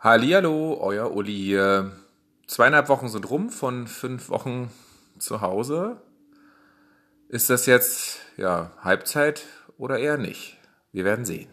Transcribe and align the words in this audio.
Hallihallo, 0.00 0.78
euer 0.80 1.10
Uli 1.10 1.34
hier. 1.34 1.90
Zweieinhalb 2.46 2.88
Wochen 2.88 3.08
sind 3.08 3.28
rum 3.30 3.50
von 3.50 3.88
fünf 3.88 4.28
Wochen 4.28 4.70
zu 5.18 5.40
Hause. 5.40 6.00
Ist 7.28 7.50
das 7.50 7.66
jetzt 7.66 8.20
ja 8.36 8.70
Halbzeit 8.80 9.42
oder 9.76 9.98
eher 9.98 10.16
nicht? 10.16 10.56
Wir 10.92 11.04
werden 11.04 11.24
sehen. 11.24 11.48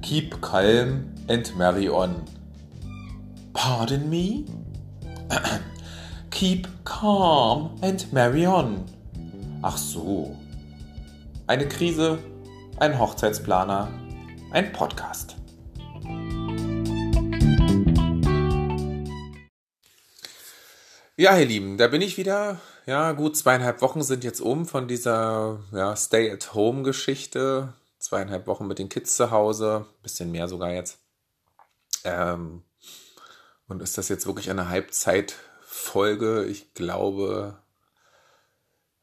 Keep 0.00 0.40
calm 0.40 1.12
and 1.28 1.54
marry 1.58 1.90
on. 1.90 2.14
Pardon 3.52 4.08
me? 4.08 4.46
Keep 6.30 6.68
calm 6.86 7.76
and 7.82 8.10
marry 8.14 8.46
on. 8.46 8.82
Ach 9.60 9.76
so. 9.76 10.41
Eine 11.48 11.68
Krise, 11.68 12.20
ein 12.78 13.00
Hochzeitsplaner, 13.00 13.92
ein 14.52 14.72
Podcast. 14.72 15.34
Ja, 21.16 21.36
ihr 21.36 21.46
Lieben, 21.46 21.78
da 21.78 21.88
bin 21.88 22.00
ich 22.00 22.16
wieder. 22.16 22.60
Ja, 22.86 23.10
gut 23.10 23.36
zweieinhalb 23.36 23.82
Wochen 23.82 24.02
sind 24.02 24.22
jetzt 24.22 24.40
um 24.40 24.66
von 24.66 24.86
dieser 24.86 25.58
ja, 25.72 25.96
Stay-at-Home-Geschichte. 25.96 27.72
Zweieinhalb 27.98 28.46
Wochen 28.46 28.68
mit 28.68 28.78
den 28.78 28.88
Kids 28.88 29.16
zu 29.16 29.32
Hause, 29.32 29.86
bisschen 30.02 30.30
mehr 30.30 30.46
sogar 30.46 30.70
jetzt. 30.70 31.00
Ähm, 32.04 32.62
und 33.66 33.82
ist 33.82 33.98
das 33.98 34.08
jetzt 34.08 34.26
wirklich 34.26 34.48
eine 34.48 34.68
Halbzeitfolge? 34.68 36.44
Ich 36.44 36.72
glaube, 36.74 37.61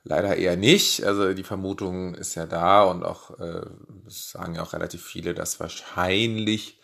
Leider 0.10 0.38
eher 0.38 0.58
nicht. 0.58 1.04
Also 1.06 1.36
die 1.36 1.44
Vermutung 1.44 2.16
ist 2.16 2.34
ja 2.34 2.48
da 2.48 2.82
und 2.82 3.04
auch 3.04 3.40
äh, 3.40 3.62
sagen 4.08 4.56
ja 4.56 4.64
auch 4.64 4.74
relativ 4.74 5.06
viele, 5.06 5.36
dass 5.36 5.60
wahrscheinlich 5.60 6.80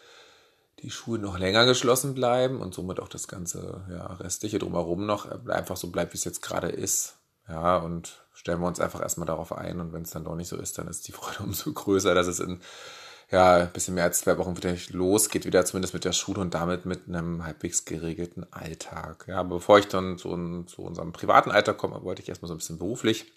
die 0.83 0.91
Schulen 0.91 1.23
noch 1.23 1.39
länger 1.39 1.65
geschlossen 1.65 2.13
bleiben 2.13 2.61
und 2.61 2.75
somit 2.75 2.99
auch 2.99 3.07
das 3.07 3.27
ganze 3.27 3.83
ja, 3.89 4.05
restliche 4.13 4.59
drumherum 4.59 5.07
noch 5.07 5.27
einfach 5.47 5.75
so 5.75 5.89
bleibt, 5.89 6.13
wie 6.13 6.17
es 6.19 6.23
jetzt 6.23 6.43
gerade 6.43 6.69
ist. 6.69 7.17
Ja, 7.49 7.77
und 7.77 8.23
stellen 8.31 8.59
wir 8.59 8.67
uns 8.67 8.79
einfach 8.79 9.01
erstmal 9.01 9.25
darauf 9.25 9.53
ein 9.53 9.79
und 9.79 9.91
wenn 9.91 10.03
es 10.03 10.11
dann 10.11 10.25
doch 10.25 10.35
nicht 10.35 10.49
so 10.49 10.57
ist, 10.57 10.77
dann 10.77 10.87
ist 10.87 11.07
die 11.07 11.11
Freude 11.11 11.39
umso 11.43 11.73
größer, 11.73 12.13
dass 12.13 12.27
es 12.27 12.39
in 12.39 12.61
ja, 13.31 13.55
ein 13.55 13.73
bisschen 13.73 13.95
mehr 13.95 14.03
als 14.03 14.19
zwei 14.19 14.37
Wochen 14.37 14.55
wieder 14.55 14.75
losgeht, 14.91 15.45
wieder 15.45 15.65
zumindest 15.65 15.93
mit 15.93 16.05
der 16.05 16.13
Schule 16.13 16.41
und 16.41 16.53
damit 16.53 16.85
mit 16.85 17.07
einem 17.07 17.43
halbwegs 17.43 17.85
geregelten 17.85 18.45
Alltag. 18.51 19.25
Ja, 19.27 19.43
bevor 19.43 19.79
ich 19.79 19.87
dann 19.87 20.17
zu, 20.17 20.63
zu 20.63 20.83
unserem 20.83 21.11
privaten 21.11 21.51
Alltag 21.51 21.77
komme, 21.77 22.03
wollte 22.03 22.21
ich 22.21 22.29
erstmal 22.29 22.47
so 22.47 22.53
ein 22.53 22.59
bisschen 22.59 22.77
beruflich 22.79 23.33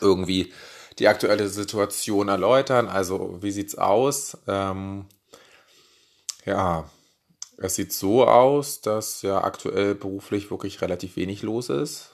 irgendwie 0.00 0.52
die 0.98 1.08
aktuelle 1.08 1.48
Situation 1.48 2.28
erläutern. 2.28 2.88
Also, 2.88 3.42
wie 3.42 3.50
sieht's 3.50 3.76
aus? 3.76 4.38
Ähm, 4.46 5.06
ja, 6.44 6.88
es 7.58 7.74
sieht 7.74 7.92
so 7.92 8.26
aus, 8.26 8.80
dass 8.80 9.22
ja 9.22 9.42
aktuell 9.42 9.94
beruflich 9.94 10.50
wirklich 10.50 10.80
relativ 10.80 11.16
wenig 11.16 11.42
los 11.42 11.68
ist. 11.68 12.11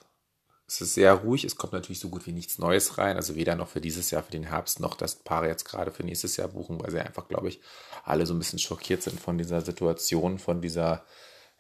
Es 0.69 0.83
ist 0.83 0.95
sehr 0.95 1.15
ruhig, 1.15 1.45
es 1.45 1.57
kommt 1.57 1.73
natürlich 1.73 1.99
so 1.99 2.11
gut 2.11 2.27
wie 2.27 2.33
nichts 2.33 2.59
Neues 2.59 2.99
rein, 2.99 3.17
also 3.17 3.35
weder 3.35 3.57
noch 3.57 3.69
für 3.69 3.81
dieses 3.81 4.11
Jahr, 4.11 4.23
für 4.23 4.33
den 4.33 4.45
Herbst, 4.45 4.81
noch 4.81 4.97
dass 4.97 5.17
Paare 5.17 5.49
jetzt 5.49 5.65
gerade 5.65 5.91
für 5.91 6.05
nächstes 6.05 6.37
Jahr 6.37 6.49
buchen, 6.49 6.79
weil 6.79 6.91
sie 6.91 7.01
einfach, 7.01 7.27
glaube 7.27 7.49
ich, 7.49 7.61
alle 8.05 8.27
so 8.27 8.35
ein 8.35 8.39
bisschen 8.39 8.59
schockiert 8.59 9.03
sind 9.03 9.19
von 9.19 9.39
dieser 9.39 9.63
Situation, 9.63 10.39
von 10.39 10.61
dieser, 10.61 11.07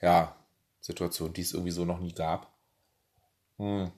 ja, 0.02 0.36
Situation, 0.80 1.32
die 1.32 1.40
es 1.40 1.54
irgendwie 1.54 1.70
so 1.72 1.86
noch 1.86 2.00
nie 2.00 2.12
gab. 2.12 2.52
Hm. 3.56 3.90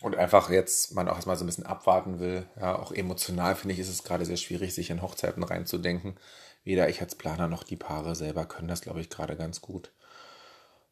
Und 0.00 0.16
einfach 0.16 0.50
jetzt 0.50 0.94
man 0.94 1.08
auch 1.08 1.14
erstmal 1.14 1.36
so 1.36 1.44
ein 1.44 1.46
bisschen 1.46 1.66
abwarten 1.66 2.18
will. 2.18 2.44
Ja, 2.60 2.76
auch 2.76 2.90
emotional 2.90 3.54
finde 3.54 3.74
ich, 3.74 3.80
ist 3.80 3.88
es 3.88 4.02
gerade 4.02 4.24
sehr 4.24 4.36
schwierig, 4.36 4.74
sich 4.74 4.90
in 4.90 5.02
Hochzeiten 5.02 5.44
reinzudenken. 5.44 6.18
Weder 6.64 6.88
ich 6.88 7.00
als 7.00 7.14
Planer 7.14 7.46
noch 7.46 7.62
die 7.62 7.76
Paare 7.76 8.16
selber 8.16 8.46
können 8.46 8.68
das, 8.68 8.80
glaube 8.80 9.00
ich, 9.00 9.10
gerade 9.10 9.36
ganz 9.36 9.60
gut. 9.60 9.92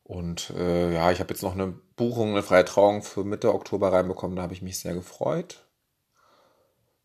Und 0.07 0.51
äh, 0.51 0.95
ja, 0.95 1.11
ich 1.11 1.19
habe 1.19 1.35
jetzt 1.35 1.43
noch 1.43 1.55
eine 1.55 1.67
Buchung, 1.97 2.31
eine 2.31 2.45
freie 2.45 2.65
Trauung 2.65 3.03
für 3.03 3.25
Mitte 3.25 3.53
Oktober 3.53 3.93
reinbekommen. 3.93 4.37
Da 4.37 4.43
habe 4.43 4.55
ich 4.55 4.63
mich 4.63 4.79
sehr 4.79 4.95
gefreut. 4.95 5.67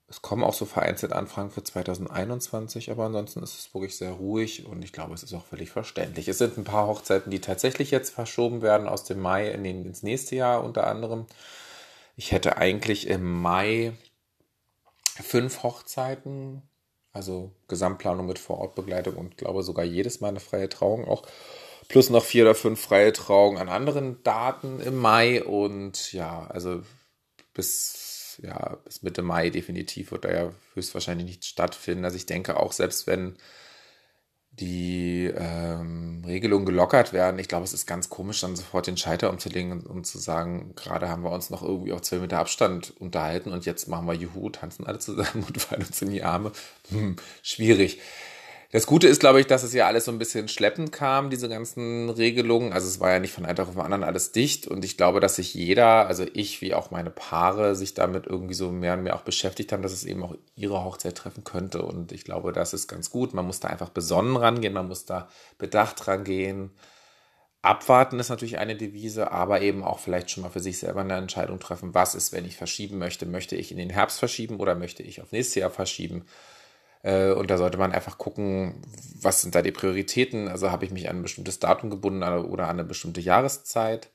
Es 0.08 0.22
kommen 0.22 0.44
auch 0.44 0.54
so 0.54 0.66
vereinzelt 0.66 1.12
Anfragen 1.12 1.50
für 1.50 1.64
2021, 1.64 2.92
aber 2.92 3.06
ansonsten 3.06 3.42
ist 3.42 3.58
es 3.58 3.74
wirklich 3.74 3.98
sehr 3.98 4.12
ruhig 4.12 4.68
und 4.68 4.84
ich 4.84 4.94
glaube, 4.94 5.16
es 5.16 5.24
ist 5.24 5.34
auch 5.34 5.46
völlig 5.46 5.72
verständlich. 5.72 6.28
Es 6.28 6.38
sind 6.38 6.58
ein 6.58 6.64
paar 6.64 6.86
Hochzeiten, 6.86 7.32
die 7.32 7.40
tatsächlich 7.40 7.90
jetzt 7.90 8.14
verschoben 8.14 8.62
werden 8.62 8.88
aus 8.88 9.04
dem 9.04 9.20
Mai 9.20 9.50
in 9.50 9.64
den, 9.64 9.86
ins 9.86 10.04
nächste 10.04 10.36
Jahr 10.36 10.64
unter 10.64 10.86
anderem. 10.86 11.26
Ich 12.18 12.32
hätte 12.34 12.58
eigentlich 12.58 13.08
im 13.08 13.42
Mai 13.42 13.94
fünf 15.24 15.64
Hochzeiten, 15.64 16.62
also 17.14 17.52
Gesamtplanung 17.68 18.28
mit 18.28 18.38
Vorortbegleitung 18.38 19.16
und 19.16 19.38
glaube 19.38 19.64
sogar 19.64 19.86
jedes 19.86 20.20
Mal 20.20 20.28
eine 20.28 20.40
freie 20.40 20.70
Trauung 20.70 21.08
auch 21.08 21.24
plus 21.92 22.10
noch 22.10 22.24
vier 22.24 22.44
oder 22.46 22.56
fünf 22.56 22.80
freie 22.80 23.12
Trauungen 23.12 23.60
an 23.60 23.68
anderen 23.68 24.24
Daten 24.24 24.80
im 24.80 24.96
Mai 24.96 25.44
und 25.44 26.14
ja, 26.14 26.48
also 26.48 26.82
bis, 27.54 28.40
ja, 28.42 28.78
bis 28.86 29.04
Mitte 29.04 29.22
Mai 29.22 29.50
definitiv 29.50 30.12
wird 30.12 30.24
da 30.24 30.32
ja 30.32 30.52
höchstwahrscheinlich 30.74 31.28
nichts 31.28 31.48
stattfinden. 31.48 32.06
Also 32.06 32.16
ich 32.16 32.26
denke 32.26 32.58
auch, 32.58 32.72
selbst 32.72 33.08
wenn 33.08 33.36
die 34.52 35.32
ähm, 35.36 36.24
Regelungen 36.26 36.66
gelockert 36.66 37.12
werden, 37.14 37.40
ich 37.40 37.48
glaube, 37.50 37.66
es 37.66 37.74
ist 37.74 37.88
ganz 37.88 38.10
komisch, 38.10 38.42
dann 38.42 38.56
sofort 38.56 38.88
den 38.88 38.98
Scheiter 38.98 39.30
umzulegen 39.30 39.74
und, 39.74 39.86
und 39.86 40.08
zu 40.08 40.18
sagen, 40.18 40.74
gerade 40.76 41.10
haben 41.10 41.24
wir 41.24 41.32
uns 41.32 41.50
noch 41.50 41.62
irgendwie 41.62 41.94
auf 41.94 42.02
zwei 42.02 42.18
Meter 42.18 42.40
Abstand 42.40 42.94
unterhalten 43.00 43.52
und 43.52 43.66
jetzt 43.66 43.88
machen 43.88 44.08
wir 44.08 44.14
Juhu, 44.14 44.50
tanzen 44.50 44.86
alle 44.88 45.00
zusammen 45.00 45.44
und 45.48 45.62
fallen 45.62 45.84
uns 45.84 46.02
in 46.02 46.12
die 46.12 46.24
Arme. 46.24 46.52
Hm, 46.90 47.18
schwierig. 47.44 48.00
Das 48.72 48.86
Gute 48.86 49.10
ist, 49.10 49.20
glaube 49.20 49.42
ich, 49.42 49.48
dass 49.48 49.64
es 49.64 49.74
ja 49.74 49.86
alles 49.86 50.06
so 50.06 50.14
ein 50.14 50.18
bisschen 50.18 50.48
schleppend 50.48 50.94
kam, 50.94 51.30
diese 51.30 51.50
ganzen 51.50 52.10
Regelungen. 52.10 52.72
Also 52.72 52.88
es 52.88 53.02
war 53.02 53.12
ja 53.12 53.20
nicht 53.20 53.34
von 53.34 53.46
einem 53.46 53.58
Tag 53.58 53.68
auf 53.68 53.74
den 53.74 53.82
anderen 53.82 54.06
alles 54.06 54.32
dicht. 54.32 54.66
Und 54.66 54.86
ich 54.86 54.96
glaube, 54.96 55.20
dass 55.20 55.36
sich 55.36 55.54
jeder, 55.54 56.08
also 56.08 56.26
ich 56.34 56.62
wie 56.62 56.74
auch 56.74 56.90
meine 56.90 57.10
Paare, 57.10 57.76
sich 57.76 57.96
damit 57.96 58.28
irgendwie 58.28 58.54
so 58.54 58.72
mehr 58.72 58.94
und 58.94 59.04
mehr 59.04 59.18
auch 59.18 59.24
beschäftigt 59.24 59.74
haben, 59.74 59.84
dass 59.84 59.92
es 59.92 60.06
eben 60.06 60.24
auch 60.24 60.36
ihre 60.56 60.86
Hochzeit 60.86 61.18
treffen 61.18 61.44
könnte. 61.44 61.82
Und 61.82 62.14
ich 62.14 62.24
glaube, 62.24 62.54
das 62.54 62.74
ist 62.74 62.88
ganz 62.88 63.10
gut. 63.10 63.34
Man 63.34 63.46
muss 63.46 63.60
da 63.60 63.68
einfach 63.68 63.90
besonnen 63.90 64.38
rangehen, 64.38 64.74
man 64.74 64.88
muss 64.88 65.04
da 65.04 65.28
bedacht 65.58 66.08
rangehen. 66.08 66.72
Abwarten 67.62 68.20
ist 68.20 68.30
natürlich 68.30 68.58
eine 68.58 68.78
Devise, 68.78 69.32
aber 69.34 69.62
eben 69.62 69.84
auch 69.84 70.00
vielleicht 70.00 70.32
schon 70.32 70.44
mal 70.44 70.50
für 70.50 70.62
sich 70.62 70.80
selber 70.80 71.02
eine 71.02 71.16
Entscheidung 71.16 71.60
treffen. 71.60 71.94
Was 71.94 72.16
ist, 72.16 72.32
wenn 72.32 72.46
ich 72.46 72.56
verschieben 72.56 73.00
möchte? 73.00 73.26
Möchte 73.26 73.58
ich 73.58 73.72
in 73.72 73.78
den 73.78 73.90
Herbst 73.90 74.18
verschieben 74.18 74.62
oder 74.62 74.76
möchte 74.76 75.04
ich 75.04 75.22
auf 75.22 75.34
nächstes 75.34 75.56
Jahr 75.56 75.72
verschieben? 75.72 76.26
Äh, 77.04 77.32
und 77.32 77.50
da 77.50 77.58
sollte 77.58 77.78
man 77.78 77.92
einfach 77.92 78.18
gucken, 78.18 78.82
was 79.20 79.42
sind 79.42 79.56
da 79.56 79.62
die 79.62 79.72
Prioritäten. 79.72 80.48
Also 80.48 80.72
habe 80.72 80.86
ich 80.86 80.92
mich 80.92 81.10
an 81.10 81.18
ein 81.18 81.24
bestimmtes 81.24 81.60
Datum 81.60 81.90
gebunden 81.90 82.24
oder 82.24 82.66
an 82.66 82.72
eine 82.80 82.84
bestimmte 82.84 83.22
Jahreszeit. 83.22 84.10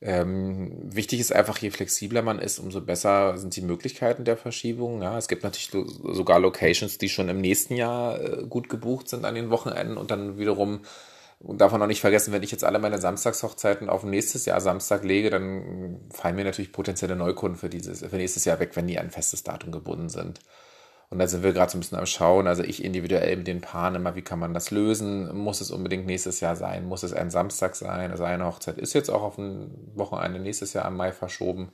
Ähm, 0.00 0.70
wichtig 0.94 1.18
ist 1.18 1.32
einfach, 1.32 1.58
je 1.58 1.70
flexibler 1.70 2.22
man 2.22 2.38
ist, 2.38 2.60
umso 2.60 2.80
besser 2.80 3.36
sind 3.36 3.56
die 3.56 3.62
Möglichkeiten 3.62 4.24
der 4.24 4.36
Verschiebung. 4.36 5.02
Ja, 5.02 5.18
es 5.18 5.26
gibt 5.26 5.42
natürlich 5.42 5.70
sogar 6.14 6.38
Locations, 6.38 6.98
die 6.98 7.08
schon 7.08 7.28
im 7.28 7.40
nächsten 7.40 7.74
Jahr 7.74 8.20
äh, 8.20 8.44
gut 8.48 8.68
gebucht 8.68 9.08
sind 9.08 9.24
an 9.24 9.34
den 9.34 9.50
Wochenenden 9.50 9.96
und 9.96 10.12
dann 10.12 10.38
wiederum, 10.38 10.82
und 11.40 11.60
davon 11.60 11.80
noch 11.80 11.88
nicht 11.88 12.00
vergessen, 12.00 12.32
wenn 12.32 12.42
ich 12.44 12.52
jetzt 12.52 12.64
alle 12.64 12.78
meine 12.78 13.00
Samstagshochzeiten 13.00 13.88
auf 13.88 14.04
nächstes 14.04 14.44
Jahr 14.44 14.60
Samstag 14.60 15.04
lege, 15.04 15.30
dann 15.30 16.00
fallen 16.12 16.36
mir 16.36 16.44
natürlich 16.44 16.72
potenzielle 16.72 17.16
Neukunden 17.16 17.58
für 17.58 17.68
dieses, 17.68 18.00
für 18.00 18.16
nächstes 18.16 18.44
Jahr 18.44 18.60
weg, 18.60 18.72
wenn 18.74 18.86
die 18.86 18.98
an 18.98 19.06
ein 19.06 19.10
festes 19.10 19.42
Datum 19.42 19.72
gebunden 19.72 20.08
sind. 20.08 20.40
Und 21.10 21.18
da 21.18 21.26
sind 21.26 21.42
wir 21.42 21.52
gerade 21.54 21.72
so 21.72 21.78
ein 21.78 21.80
bisschen 21.80 21.98
am 21.98 22.04
Schauen, 22.04 22.46
also 22.46 22.62
ich 22.62 22.84
individuell 22.84 23.36
mit 23.38 23.46
den 23.46 23.62
Paaren 23.62 23.94
immer, 23.94 24.14
wie 24.14 24.22
kann 24.22 24.38
man 24.38 24.52
das 24.52 24.70
lösen? 24.70 25.34
Muss 25.34 25.62
es 25.62 25.70
unbedingt 25.70 26.06
nächstes 26.06 26.40
Jahr 26.40 26.54
sein? 26.54 26.84
Muss 26.86 27.02
es 27.02 27.14
ein 27.14 27.30
Samstag 27.30 27.76
sein? 27.76 28.10
Also 28.10 28.24
eine 28.24 28.44
Hochzeit 28.44 28.76
ist 28.76 28.92
jetzt 28.92 29.08
auch 29.08 29.22
auf 29.22 29.38
ein 29.38 29.70
Wochenende 29.94 30.38
nächstes 30.38 30.74
Jahr 30.74 30.84
am 30.84 30.96
Mai 30.96 31.12
verschoben. 31.12 31.72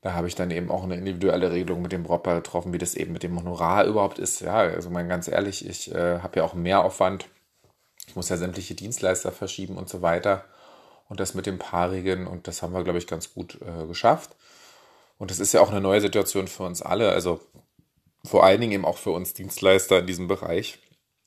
Da 0.00 0.14
habe 0.14 0.28
ich 0.28 0.34
dann 0.34 0.50
eben 0.50 0.70
auch 0.70 0.82
eine 0.82 0.96
individuelle 0.96 1.52
Regelung 1.52 1.82
mit 1.82 1.92
dem 1.92 2.04
Brautpaar 2.04 2.36
getroffen, 2.36 2.72
wie 2.72 2.78
das 2.78 2.94
eben 2.94 3.12
mit 3.12 3.22
dem 3.22 3.38
Honorar 3.38 3.84
überhaupt 3.84 4.18
ist. 4.18 4.40
Ja, 4.40 4.56
also 4.56 4.88
mal 4.88 5.06
ganz 5.06 5.28
ehrlich, 5.28 5.68
ich 5.68 5.94
äh, 5.94 6.20
habe 6.20 6.38
ja 6.38 6.44
auch 6.44 6.54
mehr 6.54 6.82
Aufwand. 6.82 7.26
Ich 8.08 8.16
muss 8.16 8.30
ja 8.30 8.36
sämtliche 8.36 8.74
Dienstleister 8.74 9.30
verschieben 9.30 9.76
und 9.76 9.88
so 9.90 10.02
weiter. 10.02 10.44
Und 11.08 11.20
das 11.20 11.34
mit 11.34 11.46
dem 11.46 11.58
Paarigen 11.58 12.26
und 12.26 12.48
das 12.48 12.62
haben 12.62 12.72
wir, 12.72 12.82
glaube 12.82 12.98
ich, 12.98 13.06
ganz 13.06 13.34
gut 13.34 13.58
äh, 13.60 13.86
geschafft. 13.86 14.34
Und 15.18 15.30
das 15.30 15.38
ist 15.38 15.52
ja 15.52 15.60
auch 15.60 15.70
eine 15.70 15.80
neue 15.80 16.00
Situation 16.00 16.48
für 16.48 16.64
uns 16.64 16.82
alle. 16.82 17.10
Also 17.10 17.40
vor 18.24 18.44
allen 18.44 18.60
Dingen 18.60 18.72
eben 18.72 18.84
auch 18.84 18.98
für 18.98 19.10
uns 19.10 19.34
Dienstleister 19.34 19.98
in 19.98 20.06
diesem 20.06 20.28
Bereich. 20.28 20.78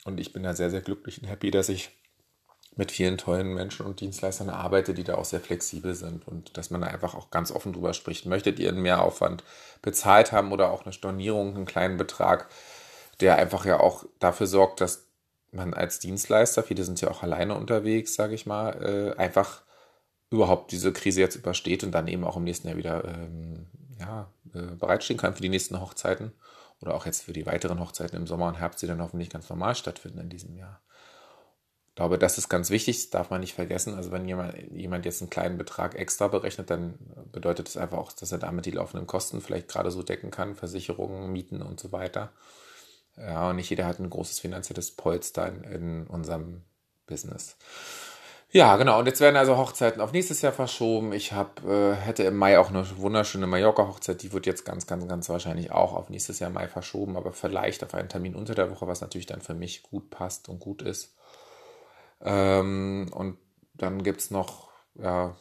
Und 0.05 0.19
ich 0.19 0.33
bin 0.33 0.43
da 0.43 0.53
sehr, 0.53 0.69
sehr 0.69 0.81
glücklich 0.81 1.21
und 1.21 1.27
happy, 1.27 1.51
dass 1.51 1.69
ich 1.69 1.91
mit 2.77 2.91
vielen 2.91 3.17
tollen 3.17 3.53
Menschen 3.53 3.85
und 3.85 4.01
Dienstleistern 4.01 4.49
arbeite, 4.49 4.93
die 4.93 5.03
da 5.03 5.15
auch 5.15 5.25
sehr 5.25 5.39
flexibel 5.39 5.95
sind 5.95 6.27
und 6.27 6.57
dass 6.57 6.69
man 6.69 6.81
da 6.81 6.87
einfach 6.87 7.15
auch 7.15 7.31
ganz 7.31 7.51
offen 7.51 7.73
drüber 7.73 7.93
spricht. 7.93 8.25
Möchtet 8.25 8.59
ihr 8.59 8.69
einen 8.69 8.81
Mehraufwand 8.81 9.43
bezahlt 9.81 10.31
haben 10.31 10.51
oder 10.51 10.71
auch 10.71 10.83
eine 10.83 10.93
Stornierung, 10.93 11.55
einen 11.55 11.65
kleinen 11.65 11.97
Betrag, 11.97 12.49
der 13.21 13.37
einfach 13.37 13.65
ja 13.65 13.79
auch 13.79 14.05
dafür 14.19 14.47
sorgt, 14.47 14.81
dass 14.81 15.05
man 15.51 15.73
als 15.73 15.99
Dienstleister, 15.99 16.63
viele 16.63 16.83
sind 16.83 16.99
ja 16.99 17.09
auch 17.09 17.23
alleine 17.23 17.55
unterwegs, 17.55 18.13
sage 18.13 18.35
ich 18.35 18.45
mal, 18.45 19.15
äh, 19.15 19.17
einfach 19.17 19.61
überhaupt 20.29 20.71
diese 20.71 20.91
Krise 20.91 21.21
jetzt 21.21 21.37
übersteht 21.37 21.85
und 21.85 21.91
dann 21.91 22.09
eben 22.09 22.25
auch 22.25 22.35
im 22.35 22.43
nächsten 22.43 22.67
Jahr 22.67 22.77
wieder 22.77 23.05
ähm, 23.05 23.67
ja, 23.97 24.29
äh, 24.53 24.75
bereitstehen 24.75 25.17
kann 25.17 25.33
für 25.33 25.41
die 25.41 25.49
nächsten 25.49 25.79
Hochzeiten 25.79 26.33
oder 26.81 26.93
auch 26.93 27.05
jetzt 27.05 27.23
für 27.23 27.33
die 27.33 27.45
weiteren 27.45 27.79
Hochzeiten 27.79 28.17
im 28.17 28.27
Sommer 28.27 28.47
und 28.47 28.59
Herbst, 28.59 28.81
die 28.81 28.87
dann 28.87 29.01
hoffentlich 29.01 29.29
ganz 29.29 29.49
normal 29.49 29.75
stattfinden 29.75 30.19
in 30.19 30.29
diesem 30.29 30.55
Jahr. 30.55 30.81
Ich 31.89 31.95
glaube, 31.95 32.19
das 32.19 32.37
ist 32.37 32.49
ganz 32.49 32.69
wichtig, 32.71 32.97
das 32.97 33.09
darf 33.09 33.29
man 33.29 33.39
nicht 33.39 33.53
vergessen. 33.53 33.93
Also 33.93 34.11
wenn 34.11 34.27
jemand, 34.27 34.53
jemand 34.73 35.05
jetzt 35.05 35.21
einen 35.21 35.29
kleinen 35.29 35.57
Betrag 35.57 35.95
extra 35.95 36.27
berechnet, 36.27 36.69
dann 36.69 36.95
bedeutet 37.31 37.67
das 37.67 37.77
einfach 37.77 37.97
auch, 37.97 38.11
dass 38.11 38.33
er 38.33 38.37
damit 38.37 38.65
die 38.65 38.71
laufenden 38.71 39.07
Kosten 39.07 39.39
vielleicht 39.39 39.69
gerade 39.69 39.91
so 39.91 40.03
decken 40.03 40.29
kann, 40.29 40.55
Versicherungen, 40.55 41.31
Mieten 41.31 41.61
und 41.61 41.79
so 41.79 41.93
weiter. 41.93 42.33
Ja, 43.15 43.49
und 43.49 43.55
nicht 43.55 43.69
jeder 43.69 43.85
hat 43.85 43.99
ein 43.99 44.09
großes 44.09 44.39
finanzielles 44.39 44.91
Polster 44.91 45.47
in, 45.47 45.63
in 45.63 46.07
unserem 46.07 46.63
Business. 47.07 47.55
Ja, 48.55 48.77
genau. 48.77 48.99
Und 48.99 49.05
jetzt 49.05 49.19
werden 49.19 49.35
also 49.35 49.57
Hochzeiten 49.57 49.99
auf 49.99 50.13
nächstes 50.13 50.41
Jahr 50.41 50.53
verschoben. 50.53 51.11
Ich 51.11 51.33
hab, 51.33 51.61
äh, 51.65 51.93
hätte 51.93 52.23
im 52.23 52.37
Mai 52.37 52.57
auch 52.57 52.69
eine 52.69 52.85
wunderschöne 52.97 53.47
Mallorca-Hochzeit. 53.47 54.21
Die 54.23 54.31
wird 54.31 54.45
jetzt 54.45 54.63
ganz, 54.63 54.87
ganz, 54.87 55.05
ganz 55.09 55.27
wahrscheinlich 55.27 55.73
auch 55.73 55.91
auf 55.93 56.09
nächstes 56.09 56.39
Jahr 56.39 56.49
Mai 56.51 56.69
verschoben, 56.69 57.17
aber 57.17 57.33
vielleicht 57.33 57.83
auf 57.83 57.93
einen 57.93 58.07
Termin 58.07 58.33
unter 58.33 58.55
der 58.55 58.71
Woche, 58.71 58.87
was 58.87 59.01
natürlich 59.01 59.25
dann 59.25 59.41
für 59.41 59.55
mich 59.55 59.83
gut 59.83 60.09
passt 60.09 60.47
und 60.47 60.61
gut 60.61 60.83
ist. 60.83 61.17
Ähm, 62.21 63.11
und 63.13 63.37
dann 63.73 64.03
gibt 64.03 64.21
es 64.21 64.31
noch 64.31 64.69
ja, 64.93 65.35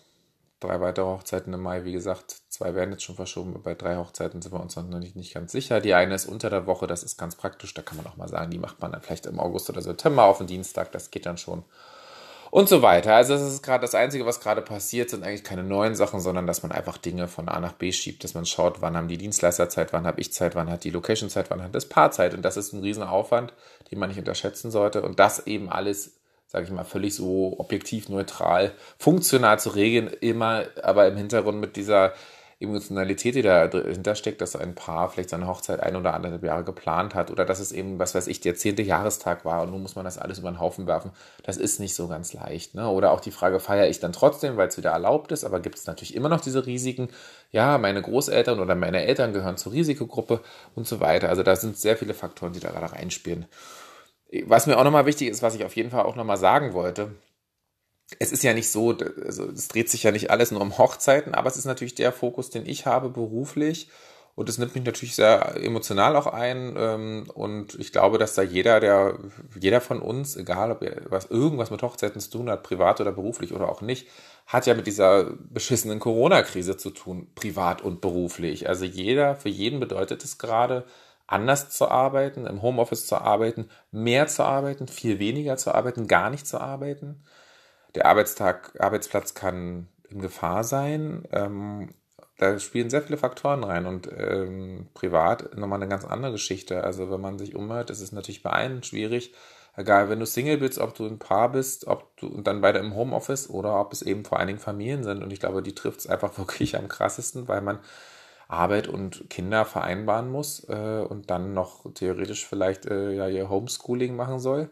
drei 0.58 0.80
weitere 0.80 1.06
Hochzeiten 1.06 1.54
im 1.54 1.62
Mai. 1.62 1.84
Wie 1.84 1.92
gesagt, 1.92 2.34
zwei 2.48 2.74
werden 2.74 2.90
jetzt 2.90 3.04
schon 3.04 3.14
verschoben. 3.14 3.62
Bei 3.62 3.76
drei 3.76 3.94
Hochzeiten 3.94 4.42
sind 4.42 4.50
wir 4.50 4.58
uns 4.58 4.74
noch 4.74 4.82
nicht, 4.82 5.14
nicht 5.14 5.34
ganz 5.34 5.52
sicher. 5.52 5.80
Die 5.80 5.94
eine 5.94 6.16
ist 6.16 6.26
unter 6.26 6.50
der 6.50 6.66
Woche, 6.66 6.88
das 6.88 7.04
ist 7.04 7.16
ganz 7.16 7.36
praktisch. 7.36 7.74
Da 7.74 7.82
kann 7.82 7.96
man 7.96 8.08
auch 8.08 8.16
mal 8.16 8.26
sagen, 8.26 8.50
die 8.50 8.58
macht 8.58 8.80
man 8.80 8.90
dann 8.90 9.02
vielleicht 9.02 9.26
im 9.26 9.38
August 9.38 9.70
oder 9.70 9.82
September 9.82 10.24
auf 10.24 10.38
den 10.38 10.48
Dienstag. 10.48 10.90
Das 10.90 11.12
geht 11.12 11.26
dann 11.26 11.38
schon 11.38 11.62
und 12.54 12.68
so 12.68 12.82
weiter. 12.82 13.16
Also 13.16 13.34
das 13.34 13.42
ist 13.42 13.64
gerade 13.64 13.82
das 13.82 13.96
Einzige, 13.96 14.26
was 14.26 14.38
gerade 14.38 14.62
passiert, 14.62 15.10
sind 15.10 15.24
eigentlich 15.24 15.42
keine 15.42 15.64
neuen 15.64 15.96
Sachen, 15.96 16.20
sondern 16.20 16.46
dass 16.46 16.62
man 16.62 16.70
einfach 16.70 16.98
Dinge 16.98 17.26
von 17.26 17.48
A 17.48 17.58
nach 17.58 17.72
B 17.72 17.90
schiebt, 17.90 18.22
dass 18.22 18.34
man 18.34 18.46
schaut, 18.46 18.80
wann 18.80 18.96
haben 18.96 19.08
die 19.08 19.18
Dienstleister 19.18 19.68
Zeit, 19.68 19.92
wann 19.92 20.06
habe 20.06 20.20
ich 20.20 20.32
Zeit, 20.32 20.54
wann 20.54 20.70
hat 20.70 20.84
die 20.84 20.90
Location 20.90 21.28
Zeit, 21.28 21.50
wann 21.50 21.64
hat 21.64 21.74
das 21.74 21.88
Paar 21.88 22.12
Zeit. 22.12 22.32
Und 22.32 22.42
das 22.42 22.56
ist 22.56 22.72
ein 22.72 22.80
Riesenaufwand, 22.80 23.52
den 23.90 23.98
man 23.98 24.08
nicht 24.08 24.20
unterschätzen 24.20 24.70
sollte. 24.70 25.02
Und 25.02 25.18
das 25.18 25.48
eben 25.48 25.68
alles, 25.68 26.12
sage 26.46 26.66
ich 26.66 26.70
mal, 26.70 26.84
völlig 26.84 27.16
so 27.16 27.56
objektiv, 27.58 28.08
neutral, 28.08 28.70
funktional 28.98 29.58
zu 29.58 29.70
regeln, 29.70 30.06
immer 30.06 30.62
aber 30.80 31.08
im 31.08 31.16
Hintergrund 31.16 31.58
mit 31.58 31.74
dieser 31.74 32.12
Emotionalität, 32.60 33.34
die 33.34 33.42
dahinter 33.42 34.14
steckt, 34.14 34.40
dass 34.40 34.56
ein 34.56 34.74
Paar 34.74 35.10
vielleicht 35.10 35.30
seine 35.30 35.46
Hochzeit 35.46 35.80
ein 35.80 35.96
oder 35.96 36.14
anderthalb 36.14 36.44
Jahre 36.44 36.64
geplant 36.64 37.14
hat 37.14 37.30
oder 37.30 37.44
dass 37.44 37.60
es 37.60 37.72
eben, 37.72 37.98
was 37.98 38.14
weiß 38.14 38.26
ich, 38.26 38.40
der 38.40 38.54
zehnte 38.54 38.82
Jahrestag 38.82 39.44
war 39.44 39.62
und 39.62 39.70
nun 39.70 39.82
muss 39.82 39.96
man 39.96 40.04
das 40.04 40.18
alles 40.18 40.38
über 40.38 40.50
den 40.50 40.60
Haufen 40.60 40.86
werfen, 40.86 41.10
das 41.42 41.56
ist 41.56 41.80
nicht 41.80 41.94
so 41.94 42.08
ganz 42.08 42.32
leicht. 42.32 42.74
Ne? 42.74 42.88
Oder 42.88 43.10
auch 43.10 43.20
die 43.20 43.30
Frage, 43.30 43.60
feiere 43.60 43.88
ich 43.88 44.00
dann 44.00 44.12
trotzdem, 44.12 44.56
weil 44.56 44.68
es 44.68 44.76
wieder 44.76 44.90
erlaubt 44.90 45.32
ist, 45.32 45.44
aber 45.44 45.60
gibt 45.60 45.76
es 45.76 45.86
natürlich 45.86 46.14
immer 46.14 46.28
noch 46.28 46.40
diese 46.40 46.66
Risiken? 46.66 47.08
Ja, 47.50 47.78
meine 47.78 48.02
Großeltern 48.02 48.60
oder 48.60 48.74
meine 48.74 49.04
Eltern 49.04 49.32
gehören 49.32 49.56
zur 49.56 49.72
Risikogruppe 49.72 50.40
und 50.74 50.86
so 50.86 51.00
weiter. 51.00 51.28
Also 51.28 51.42
da 51.42 51.56
sind 51.56 51.76
sehr 51.76 51.96
viele 51.96 52.14
Faktoren, 52.14 52.52
die 52.52 52.60
da 52.60 52.70
gerade 52.70 52.92
reinspielen. 52.92 53.46
Was 54.46 54.66
mir 54.66 54.78
auch 54.78 54.84
nochmal 54.84 55.06
wichtig 55.06 55.28
ist, 55.28 55.42
was 55.42 55.54
ich 55.54 55.64
auf 55.64 55.76
jeden 55.76 55.90
Fall 55.90 56.04
auch 56.04 56.16
nochmal 56.16 56.36
sagen 56.36 56.72
wollte, 56.72 57.12
es 58.18 58.32
ist 58.32 58.42
ja 58.42 58.54
nicht 58.54 58.70
so, 58.70 58.96
also 59.24 59.48
es 59.50 59.68
dreht 59.68 59.88
sich 59.88 60.02
ja 60.02 60.12
nicht 60.12 60.30
alles 60.30 60.50
nur 60.50 60.60
um 60.60 60.78
Hochzeiten, 60.78 61.34
aber 61.34 61.48
es 61.48 61.56
ist 61.56 61.64
natürlich 61.64 61.94
der 61.94 62.12
Fokus, 62.12 62.50
den 62.50 62.66
ich 62.66 62.86
habe 62.86 63.08
beruflich. 63.08 63.88
Und 64.36 64.48
es 64.48 64.58
nimmt 64.58 64.74
mich 64.74 64.84
natürlich 64.84 65.14
sehr 65.14 65.54
emotional 65.62 66.16
auch 66.16 66.26
ein. 66.26 66.74
Ähm, 66.76 67.30
und 67.34 67.76
ich 67.78 67.92
glaube, 67.92 68.18
dass 68.18 68.34
da 68.34 68.42
jeder, 68.42 68.80
der, 68.80 69.16
jeder 69.58 69.80
von 69.80 70.02
uns, 70.02 70.36
egal 70.36 70.72
ob 70.72 70.82
er 70.82 71.02
was 71.08 71.26
irgendwas 71.26 71.70
mit 71.70 71.82
Hochzeiten 71.82 72.20
zu 72.20 72.30
tun 72.30 72.50
hat, 72.50 72.64
privat 72.64 73.00
oder 73.00 73.12
beruflich 73.12 73.52
oder 73.52 73.68
auch 73.68 73.80
nicht, 73.80 74.08
hat 74.46 74.66
ja 74.66 74.74
mit 74.74 74.88
dieser 74.88 75.30
beschissenen 75.50 76.00
Corona-Krise 76.00 76.76
zu 76.76 76.90
tun, 76.90 77.28
privat 77.36 77.82
und 77.82 78.00
beruflich. 78.00 78.68
Also 78.68 78.84
jeder, 78.84 79.36
für 79.36 79.50
jeden 79.50 79.78
bedeutet 79.78 80.24
es 80.24 80.36
gerade, 80.36 80.84
anders 81.28 81.70
zu 81.70 81.88
arbeiten, 81.88 82.44
im 82.46 82.60
Homeoffice 82.60 83.06
zu 83.06 83.16
arbeiten, 83.16 83.70
mehr 83.92 84.26
zu 84.26 84.42
arbeiten, 84.44 84.88
viel 84.88 85.20
weniger 85.20 85.56
zu 85.56 85.72
arbeiten, 85.72 86.08
gar 86.08 86.28
nicht 86.28 86.46
zu 86.46 86.60
arbeiten 86.60 87.22
der 87.94 88.06
Arbeitstag, 88.06 88.72
Arbeitsplatz 88.78 89.34
kann 89.34 89.88
in 90.08 90.20
Gefahr 90.20 90.64
sein. 90.64 91.24
Ähm, 91.32 91.90
da 92.38 92.58
spielen 92.58 92.90
sehr 92.90 93.02
viele 93.02 93.16
Faktoren 93.16 93.62
rein 93.62 93.86
und 93.86 94.08
ähm, 94.16 94.88
privat 94.94 95.56
nochmal 95.56 95.80
eine 95.80 95.88
ganz 95.88 96.04
andere 96.04 96.32
Geschichte. 96.32 96.82
Also 96.82 97.10
wenn 97.10 97.20
man 97.20 97.38
sich 97.38 97.54
umhört, 97.54 97.90
ist 97.90 98.00
es 98.00 98.12
natürlich 98.12 98.42
bei 98.42 98.50
einem 98.50 98.82
schwierig. 98.82 99.34
Egal, 99.76 100.08
wenn 100.08 100.20
du 100.20 100.26
Single 100.26 100.58
bist, 100.58 100.78
ob 100.78 100.94
du 100.94 101.06
ein 101.06 101.18
Paar 101.18 101.50
bist, 101.50 101.86
ob 101.86 102.16
du 102.16 102.28
und 102.28 102.46
dann 102.46 102.60
beide 102.60 102.78
im 102.78 102.94
Homeoffice 102.94 103.50
oder 103.50 103.80
ob 103.80 103.92
es 103.92 104.02
eben 104.02 104.24
vor 104.24 104.38
allen 104.38 104.46
Dingen 104.48 104.60
Familien 104.60 105.02
sind. 105.04 105.22
Und 105.22 105.32
ich 105.32 105.40
glaube, 105.40 105.62
die 105.62 105.74
trifft 105.74 106.00
es 106.00 106.06
einfach 106.06 106.36
wirklich 106.38 106.76
am 106.76 106.88
krassesten, 106.88 107.48
weil 107.48 107.60
man 107.60 107.78
Arbeit 108.48 108.88
und 108.88 109.28
Kinder 109.30 109.64
vereinbaren 109.64 110.30
muss 110.30 110.68
äh, 110.68 111.04
und 111.08 111.30
dann 111.30 111.54
noch 111.54 111.92
theoretisch 111.94 112.46
vielleicht 112.46 112.86
äh, 112.86 113.12
ja 113.12 113.28
ihr 113.28 113.48
Homeschooling 113.48 114.16
machen 114.16 114.38
soll. 114.38 114.70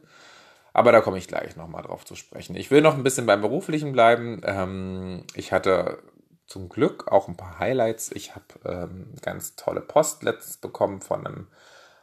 Aber 0.72 0.92
da 0.92 1.00
komme 1.00 1.19
ich 1.19 1.28
gleich 1.28 1.56
nochmal 1.56 1.82
drauf 1.82 2.04
zu 2.04 2.14
sprechen. 2.14 2.56
Ich 2.56 2.70
will 2.70 2.80
noch 2.80 2.94
ein 2.94 3.02
bisschen 3.02 3.26
beim 3.26 3.40
Beruflichen 3.42 3.92
bleiben. 3.92 4.40
Ähm, 4.44 5.24
ich 5.34 5.52
hatte 5.52 5.98
zum 6.46 6.69
Glück 6.69 7.08
auch 7.08 7.28
ein 7.28 7.36
paar 7.36 7.58
Highlights. 7.58 8.10
Ich 8.12 8.34
habe 8.34 8.44
ähm, 8.64 9.14
ganz 9.20 9.56
tolle 9.56 9.80
Post 9.80 10.22
letztens 10.22 10.56
bekommen 10.56 11.00
von 11.00 11.26
einem 11.26 11.46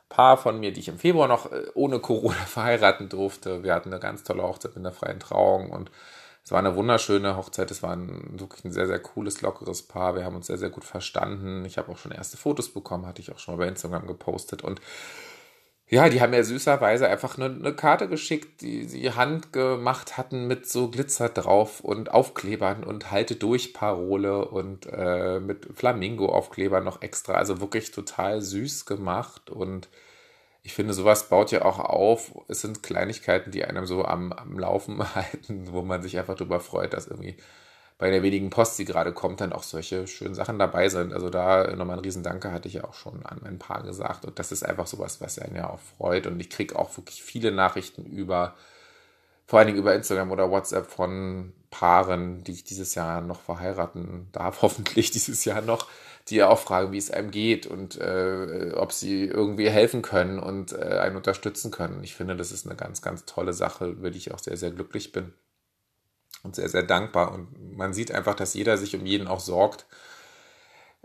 Paar 0.10 0.38
von 0.38 0.60
mir, 0.60 0.74
die 0.74 0.80
ich 0.80 0.88
im 0.88 0.98
Februar 0.98 1.28
noch 1.28 1.52
äh, 1.52 1.68
ohne 1.76 2.00
Corona 2.00 2.34
verheiraten 2.48 3.10
durfte. 3.10 3.64
Wir 3.64 3.74
hatten 3.74 3.92
eine 3.92 4.00
ganz 4.00 4.24
tolle 4.24 4.44
Hochzeit 4.44 4.76
mit 4.76 4.86
einer 4.86 4.94
freien 4.94 5.20
Trauung 5.20 5.70
und 5.70 5.92
es 6.44 6.52
war 6.52 6.60
eine 6.60 6.76
wunderschöne 6.76 7.38
Hochzeit. 7.38 7.70
Es 7.70 7.84
war 7.84 7.92
ein, 7.92 8.40
wirklich 8.40 8.66
ein 8.66 8.72
sehr, 8.72 8.88
sehr 8.88 9.00
cooles, 9.00 9.42
lockeres 9.42 9.84
Paar. 9.84 10.16
Wir 10.16 10.26
haben 10.26 10.36
uns 10.36 10.48
sehr, 10.48 10.58
sehr 10.58 10.72
gut 10.72 10.84
verstanden. 10.84 11.64
Ich 11.66 11.78
habe 11.78 11.92
auch 11.92 11.98
schon 11.98 12.12
erste 12.12 12.38
Fotos 12.38 12.74
bekommen, 12.74 13.06
hatte 13.06 13.22
ich 13.22 13.32
auch 13.32 13.38
schon 13.38 13.56
mal 13.56 13.66
bei 13.66 13.68
Instagram 13.68 14.08
gepostet 14.08 14.64
und 14.64 14.82
ja, 15.90 16.08
die 16.08 16.22
haben 16.22 16.34
ja 16.34 16.44
süßerweise 16.44 17.08
einfach 17.08 17.38
eine, 17.38 17.46
eine, 17.46 17.74
Karte 17.74 18.08
geschickt, 18.08 18.62
die 18.62 18.84
sie 18.84 19.12
handgemacht 19.12 20.18
hatten 20.18 20.46
mit 20.48 20.70
so 20.70 20.90
Glitzer 20.90 21.30
drauf 21.30 21.80
und 21.80 22.12
Aufklebern 22.12 22.84
und 22.84 23.10
Halte 23.10 23.36
durch 23.36 23.74
Parole 23.74 24.46
und 24.46 24.86
äh, 24.86 25.40
mit 25.40 25.68
Flamingo-Aufklebern 25.74 26.84
noch 26.84 27.02
extra. 27.02 27.34
Also 27.34 27.60
wirklich 27.60 27.90
total 27.90 28.42
süß 28.42 28.86
gemacht 28.86 29.50
und 29.50 29.90
ich 30.62 30.74
finde, 30.76 30.94
sowas 30.94 31.30
baut 31.30 31.52
ja 31.52 31.64
auch 31.64 31.80
auf. 31.80 32.34
Es 32.48 32.62
sind 32.62 32.84
Kleinigkeiten, 32.84 33.50
die 33.50 33.66
einem 33.66 33.88
so 33.88 34.06
am, 34.06 34.32
am 34.32 34.60
Laufen 34.60 35.00
halten, 35.16 35.70
wo 35.72 35.82
man 35.82 36.04
sich 36.04 36.20
einfach 36.20 36.36
darüber 36.36 36.60
freut, 36.60 36.94
dass 36.94 37.08
irgendwie 37.08 37.36
bei 38.00 38.10
der 38.10 38.24
wenigen 38.24 38.50
Post, 38.50 38.80
die 38.80 38.86
gerade 38.86 39.12
kommt, 39.12 39.42
dann 39.42 39.52
auch 39.52 39.62
solche 39.62 40.08
schönen 40.08 40.34
Sachen 40.34 40.58
dabei 40.58 40.88
sind. 40.88 41.14
Also 41.14 41.30
da 41.30 41.76
nochmal 41.76 41.98
ein 41.98 42.04
Riesendanke 42.04 42.52
hatte 42.54 42.70
ich 42.70 42.76
ja 42.76 42.86
auch 42.86 42.94
schon 42.94 43.26
an 43.26 43.44
ein 43.44 43.60
paar 43.60 43.84
gesagt. 43.84 44.24
Und 44.24 44.40
das 44.40 44.54
ist 44.54 44.64
einfach 44.64 44.88
sowas, 44.88 45.20
was 45.20 45.38
einen 45.38 45.58
ja 45.58 45.70
auch 45.70 45.82
freut. 45.98 46.26
Und 46.26 46.40
ich 46.40 46.50
kriege 46.50 46.80
auch 46.80 46.96
wirklich 46.98 47.22
viele 47.22 47.52
Nachrichten 47.52 48.06
über, 48.06 48.56
vor 49.48 49.60
allen 49.60 49.68
Dingen 49.68 49.80
über 49.80 49.94
Instagram 49.94 50.32
oder 50.32 50.50
WhatsApp 50.50 50.90
von 50.90 51.52
Paaren, 51.72 52.42
die 52.46 52.54
ich 52.54 52.64
dieses 52.64 52.96
Jahr 52.96 53.20
noch 53.20 53.42
verheiraten 53.42 54.30
darf, 54.32 54.62
hoffentlich 54.62 55.12
dieses 55.12 55.44
Jahr 55.44 55.62
noch, 55.62 55.86
die 56.30 56.38
ja 56.38 56.48
auch 56.48 56.60
fragen, 56.60 56.94
wie 56.94 56.98
es 56.98 57.12
einem 57.12 57.32
geht 57.32 57.68
und 57.68 58.00
äh, 58.00 58.72
ob 58.78 58.94
sie 58.94 59.26
irgendwie 59.26 59.70
helfen 59.70 60.04
können 60.04 60.40
und 60.40 60.72
äh, 60.72 61.00
einen 61.00 61.18
unterstützen 61.18 61.70
können. 61.70 62.02
Ich 62.06 62.16
finde, 62.16 62.38
das 62.38 62.54
ist 62.54 62.66
eine 62.66 62.78
ganz, 62.78 63.02
ganz 63.02 63.26
tolle 63.26 63.52
Sache, 63.52 63.88
über 63.88 64.10
die 64.10 64.20
ich 64.20 64.34
auch 64.34 64.40
sehr, 64.40 64.56
sehr 64.56 64.72
glücklich 64.72 65.12
bin 65.12 65.34
und 66.44 66.56
sehr, 66.56 66.70
sehr 66.70 66.84
dankbar. 66.84 67.34
Und 67.34 67.78
man 67.78 67.94
sieht 67.94 68.12
einfach, 68.12 68.36
dass 68.36 68.54
jeder 68.54 68.78
sich 68.78 68.96
um 68.96 69.06
jeden 69.06 69.28
auch 69.28 69.40
sorgt. 69.40 69.86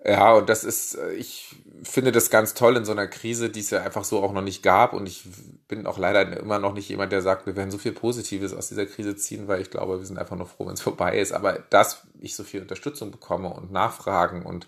Ja, 0.06 0.34
und 0.34 0.50
das 0.50 0.64
ist, 0.64 0.96
äh, 0.96 1.12
ich 1.12 1.56
finde 1.82 2.12
das 2.12 2.28
ganz 2.28 2.52
toll 2.54 2.76
in 2.76 2.84
so 2.84 2.92
einer 2.92 3.06
Krise, 3.06 3.48
die 3.48 3.60
es 3.60 3.70
ja 3.70 3.82
einfach 3.82 4.04
so 4.04 4.22
auch 4.22 4.32
noch 4.32 4.42
nicht 4.42 4.62
gab. 4.62 4.92
Und 4.92 5.06
ich 5.06 5.24
bin 5.66 5.86
auch 5.86 5.96
leider 5.98 6.36
immer 6.38 6.58
noch 6.58 6.74
nicht 6.74 6.88
jemand, 6.90 7.10
der 7.12 7.22
sagt, 7.22 7.46
wir 7.46 7.56
werden 7.56 7.70
so 7.70 7.78
viel 7.78 7.92
Positives 7.92 8.52
aus 8.52 8.68
dieser 8.68 8.84
Krise 8.86 9.16
ziehen, 9.16 9.48
weil 9.48 9.62
ich 9.62 9.70
glaube, 9.70 9.98
wir 9.98 10.06
sind 10.06 10.18
einfach 10.18 10.36
nur 10.36 10.46
froh, 10.46 10.66
wenn 10.66 10.74
es 10.74 10.80
vorbei 10.82 11.18
ist. 11.18 11.32
Aber 11.32 11.54
dass 11.70 12.02
ich 12.20 12.36
so 12.36 12.44
viel 12.44 12.60
Unterstützung 12.62 13.10
bekomme 13.10 13.48
und 13.48 13.72
Nachfragen 13.72 14.42
und 14.44 14.66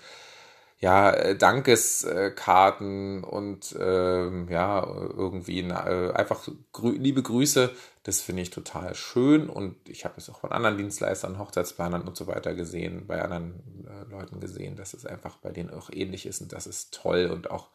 ja, 0.79 1.11
äh, 1.11 1.37
Dankeskarten 1.37 3.25
und 3.25 3.75
ähm, 3.81 4.49
ja, 4.51 4.85
irgendwie 4.87 5.61
äh, 5.61 6.13
einfach 6.13 6.47
grü 6.73 6.93
liebe 6.93 7.23
Grüße, 7.23 7.71
das 8.03 8.21
finde 8.21 8.43
ich 8.43 8.51
total 8.51 8.95
schön 8.95 9.49
und 9.49 9.77
ich 9.89 10.05
habe 10.05 10.15
es 10.19 10.29
auch 10.29 10.39
von 10.41 10.53
anderen 10.53 10.77
Dienstleistern, 10.77 11.39
Hochzeitsplanern 11.39 12.03
und 12.03 12.17
so 12.17 12.27
weiter 12.27 12.55
gesehen, 12.55 13.07
bei 13.07 13.23
anderen 13.23 13.87
äh, 13.89 14.11
Leuten 14.11 14.39
gesehen, 14.41 14.77
dass 14.77 14.93
es 14.95 15.07
einfach 15.07 15.39
bei 15.39 15.51
denen 15.51 15.71
auch 15.71 15.89
ähnlich 15.91 16.27
ist 16.27 16.43
und 16.43 16.53
das 16.53 16.67
ist 16.67 16.95
toll 16.95 17.31
und 17.33 17.51
auch 17.51 17.71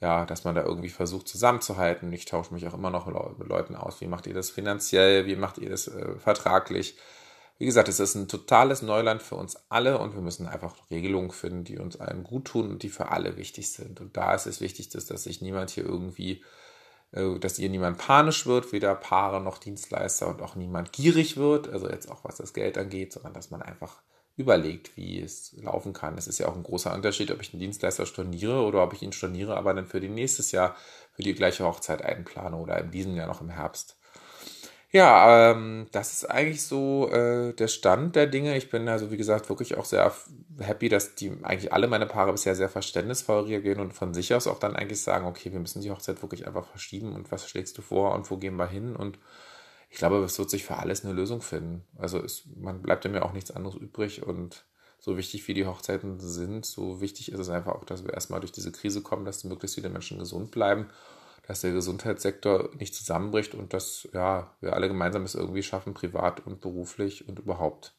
ja, 0.00 0.26
dass 0.26 0.44
man 0.44 0.54
da 0.54 0.62
irgendwie 0.62 0.90
versucht 0.90 1.26
zusammenzuhalten. 1.28 2.12
Ich 2.12 2.26
tausche 2.26 2.52
mich 2.52 2.66
auch 2.66 2.74
immer 2.74 2.90
noch 2.90 3.06
mit 3.38 3.48
Leuten 3.48 3.74
aus. 3.74 4.00
Wie 4.02 4.06
macht 4.06 4.26
ihr 4.26 4.34
das 4.34 4.50
finanziell? 4.50 5.26
Wie 5.26 5.36
macht 5.36 5.58
ihr 5.58 5.70
das 5.70 5.88
äh, 5.88 6.18
vertraglich? 6.18 6.98
Wie 7.58 7.64
gesagt, 7.64 7.88
es 7.88 8.00
ist 8.00 8.14
ein 8.14 8.28
totales 8.28 8.82
Neuland 8.82 9.22
für 9.22 9.36
uns 9.36 9.56
alle 9.70 9.98
und 9.98 10.14
wir 10.14 10.20
müssen 10.20 10.46
einfach 10.46 10.74
Regelungen 10.90 11.30
finden, 11.30 11.64
die 11.64 11.78
uns 11.78 11.98
allen 11.98 12.22
gut 12.22 12.46
tun 12.46 12.68
und 12.68 12.82
die 12.82 12.90
für 12.90 13.10
alle 13.10 13.38
wichtig 13.38 13.72
sind. 13.72 14.00
Und 14.00 14.16
da 14.16 14.34
ist 14.34 14.46
es 14.46 14.60
wichtig, 14.60 14.90
dass, 14.90 15.06
dass 15.06 15.22
sich 15.22 15.40
niemand 15.40 15.70
hier 15.70 15.84
irgendwie, 15.84 16.44
äh, 17.12 17.38
dass 17.38 17.56
hier 17.56 17.70
niemand 17.70 17.96
panisch 17.96 18.44
wird, 18.44 18.72
weder 18.72 18.94
Paare 18.94 19.40
noch 19.40 19.56
Dienstleister 19.56 20.28
und 20.28 20.42
auch 20.42 20.54
niemand 20.54 20.92
gierig 20.92 21.38
wird, 21.38 21.68
also 21.68 21.88
jetzt 21.88 22.10
auch 22.10 22.24
was 22.24 22.36
das 22.36 22.52
Geld 22.52 22.76
angeht, 22.76 23.14
sondern 23.14 23.32
dass 23.32 23.50
man 23.50 23.62
einfach 23.62 24.02
überlegt, 24.36 24.94
wie 24.98 25.20
es 25.20 25.54
laufen 25.56 25.94
kann. 25.94 26.18
Es 26.18 26.28
ist 26.28 26.38
ja 26.38 26.48
auch 26.48 26.56
ein 26.56 26.62
großer 26.62 26.92
Unterschied, 26.92 27.30
ob 27.30 27.40
ich 27.40 27.54
einen 27.54 27.60
Dienstleister 27.60 28.04
storniere 28.04 28.60
oder 28.64 28.82
ob 28.82 28.92
ich 28.92 29.00
ihn 29.00 29.12
storniere, 29.12 29.56
aber 29.56 29.72
dann 29.72 29.86
für 29.86 30.00
die 30.00 30.10
nächstes 30.10 30.52
Jahr 30.52 30.76
für 31.12 31.22
die 31.22 31.34
gleiche 31.34 31.64
Hochzeit 31.64 32.02
einplane 32.02 32.54
oder 32.54 32.78
in 32.78 32.90
diesem 32.90 33.16
Jahr 33.16 33.28
noch 33.28 33.40
im 33.40 33.48
Herbst. 33.48 33.96
Ja, 34.96 35.50
ähm, 35.50 35.88
das 35.92 36.14
ist 36.14 36.24
eigentlich 36.30 36.62
so 36.62 37.10
äh, 37.10 37.52
der 37.52 37.68
Stand 37.68 38.16
der 38.16 38.26
Dinge. 38.26 38.56
Ich 38.56 38.70
bin 38.70 38.88
also, 38.88 39.10
wie 39.10 39.18
gesagt, 39.18 39.50
wirklich 39.50 39.76
auch 39.76 39.84
sehr 39.84 40.10
happy, 40.58 40.88
dass 40.88 41.14
die 41.14 41.32
eigentlich 41.42 41.70
alle 41.74 41.86
meine 41.86 42.06
Paare 42.06 42.32
bisher 42.32 42.54
sehr 42.54 42.70
verständnisvoll 42.70 43.44
reagieren 43.44 43.80
und 43.80 43.92
von 43.92 44.14
sich 44.14 44.32
aus 44.32 44.46
auch 44.46 44.58
dann 44.58 44.74
eigentlich 44.74 45.02
sagen, 45.02 45.26
okay, 45.26 45.52
wir 45.52 45.60
müssen 45.60 45.82
die 45.82 45.90
Hochzeit 45.90 46.22
wirklich 46.22 46.46
einfach 46.46 46.66
verschieben 46.66 47.14
und 47.14 47.30
was 47.30 47.46
schlägst 47.46 47.76
du 47.76 47.82
vor 47.82 48.14
und 48.14 48.30
wo 48.30 48.38
gehen 48.38 48.56
wir 48.56 48.68
hin 48.68 48.96
und 48.96 49.18
ich 49.90 49.98
glaube, 49.98 50.16
es 50.24 50.38
wird 50.38 50.48
sich 50.50 50.64
für 50.64 50.78
alles 50.78 51.04
eine 51.04 51.14
Lösung 51.14 51.42
finden. 51.42 51.84
Also 51.98 52.22
es, 52.22 52.44
man 52.56 52.80
bleibt 52.82 53.04
ja 53.04 53.10
mir 53.10 53.22
auch 53.24 53.34
nichts 53.34 53.50
anderes 53.50 53.76
übrig 53.76 54.22
und 54.26 54.64
so 54.98 55.18
wichtig 55.18 55.46
wie 55.46 55.54
die 55.54 55.66
Hochzeiten 55.66 56.20
sind, 56.20 56.64
so 56.64 57.02
wichtig 57.02 57.32
ist 57.32 57.38
es 57.38 57.50
einfach 57.50 57.74
auch, 57.74 57.84
dass 57.84 58.04
wir 58.04 58.14
erstmal 58.14 58.40
durch 58.40 58.52
diese 58.52 58.72
Krise 58.72 59.02
kommen, 59.02 59.26
dass 59.26 59.44
möglichst 59.44 59.74
viele 59.74 59.90
Menschen 59.90 60.18
gesund 60.18 60.50
bleiben 60.52 60.88
dass 61.46 61.60
der 61.60 61.72
Gesundheitssektor 61.72 62.70
nicht 62.78 62.94
zusammenbricht 62.94 63.54
und 63.54 63.72
dass 63.72 64.08
ja, 64.12 64.54
wir 64.60 64.72
alle 64.72 64.88
gemeinsam 64.88 65.22
es 65.22 65.34
irgendwie 65.34 65.62
schaffen, 65.62 65.94
privat 65.94 66.46
und 66.46 66.60
beruflich 66.60 67.28
und 67.28 67.38
überhaupt. 67.38 67.94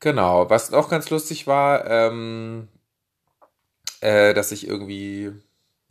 Genau, 0.00 0.48
was 0.48 0.72
auch 0.72 0.88
ganz 0.88 1.10
lustig 1.10 1.46
war, 1.46 1.86
ähm, 1.86 2.68
äh, 4.00 4.34
dass 4.34 4.50
ich 4.50 4.66
irgendwie, 4.66 5.32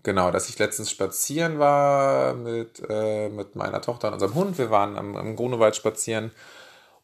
genau, 0.03 0.31
dass 0.31 0.49
ich 0.49 0.57
letztens 0.57 0.89
spazieren 0.89 1.59
war 1.59 2.33
mit, 2.33 2.81
äh, 2.89 3.29
mit 3.29 3.55
meiner 3.55 3.81
Tochter 3.81 4.07
und 4.07 4.15
unserem 4.15 4.35
Hund. 4.35 4.57
Wir 4.57 4.71
waren 4.71 4.97
am, 4.97 5.15
am 5.15 5.35
Grunewald 5.35 5.75
spazieren 5.75 6.31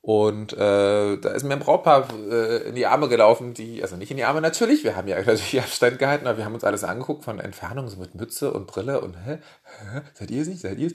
und 0.06 0.54
äh, 0.54 1.18
da 1.18 1.30
ist 1.32 1.44
mir 1.44 1.54
ein 1.54 1.60
Brautpaar 1.60 2.08
äh, 2.30 2.58
in 2.70 2.76
die 2.76 2.86
Arme 2.86 3.10
gelaufen, 3.10 3.56
die, 3.56 3.82
also 3.82 3.96
nicht 3.96 4.12
in 4.12 4.18
die 4.18 4.24
Arme 4.24 4.40
natürlich, 4.40 4.84
wir 4.84 4.96
haben 4.96 5.08
ja 5.08 5.16
natürlich 5.26 5.60
Abstand 5.60 5.98
gehalten, 5.98 6.28
aber 6.28 6.38
wir 6.38 6.46
haben 6.46 6.54
uns 6.54 6.64
alles 6.64 6.84
angeguckt 6.84 7.24
von 7.24 7.40
Entfernung, 7.40 7.88
so 7.88 7.98
mit 7.98 8.14
Mütze 8.14 8.54
und 8.54 8.68
Brille 8.68 9.02
und 9.02 9.16
hä, 9.26 9.40
hä 9.80 10.02
seid 10.14 10.30
ihr 10.30 10.44
es 10.44 10.48
nicht, 10.48 10.62
seid 10.62 10.78
ihr 10.78 10.92
es? 10.92 10.94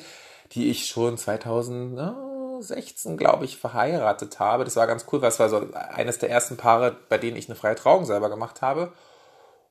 Die 0.52 0.70
ich 0.70 0.86
schon 0.86 1.18
2016, 1.18 3.16
glaube 3.16 3.46
ich, 3.46 3.56
verheiratet 3.56 4.38
habe. 4.38 4.62
Das 4.62 4.76
war 4.76 4.86
ganz 4.86 5.04
cool, 5.10 5.20
weil 5.20 5.30
es 5.30 5.40
war 5.40 5.48
so 5.48 5.66
eines 5.72 6.18
der 6.18 6.30
ersten 6.30 6.56
Paare, 6.56 6.96
bei 7.08 7.18
denen 7.18 7.36
ich 7.36 7.48
eine 7.48 7.56
freie 7.56 7.74
Trauung 7.74 8.04
selber 8.04 8.30
gemacht 8.30 8.62
habe. 8.62 8.92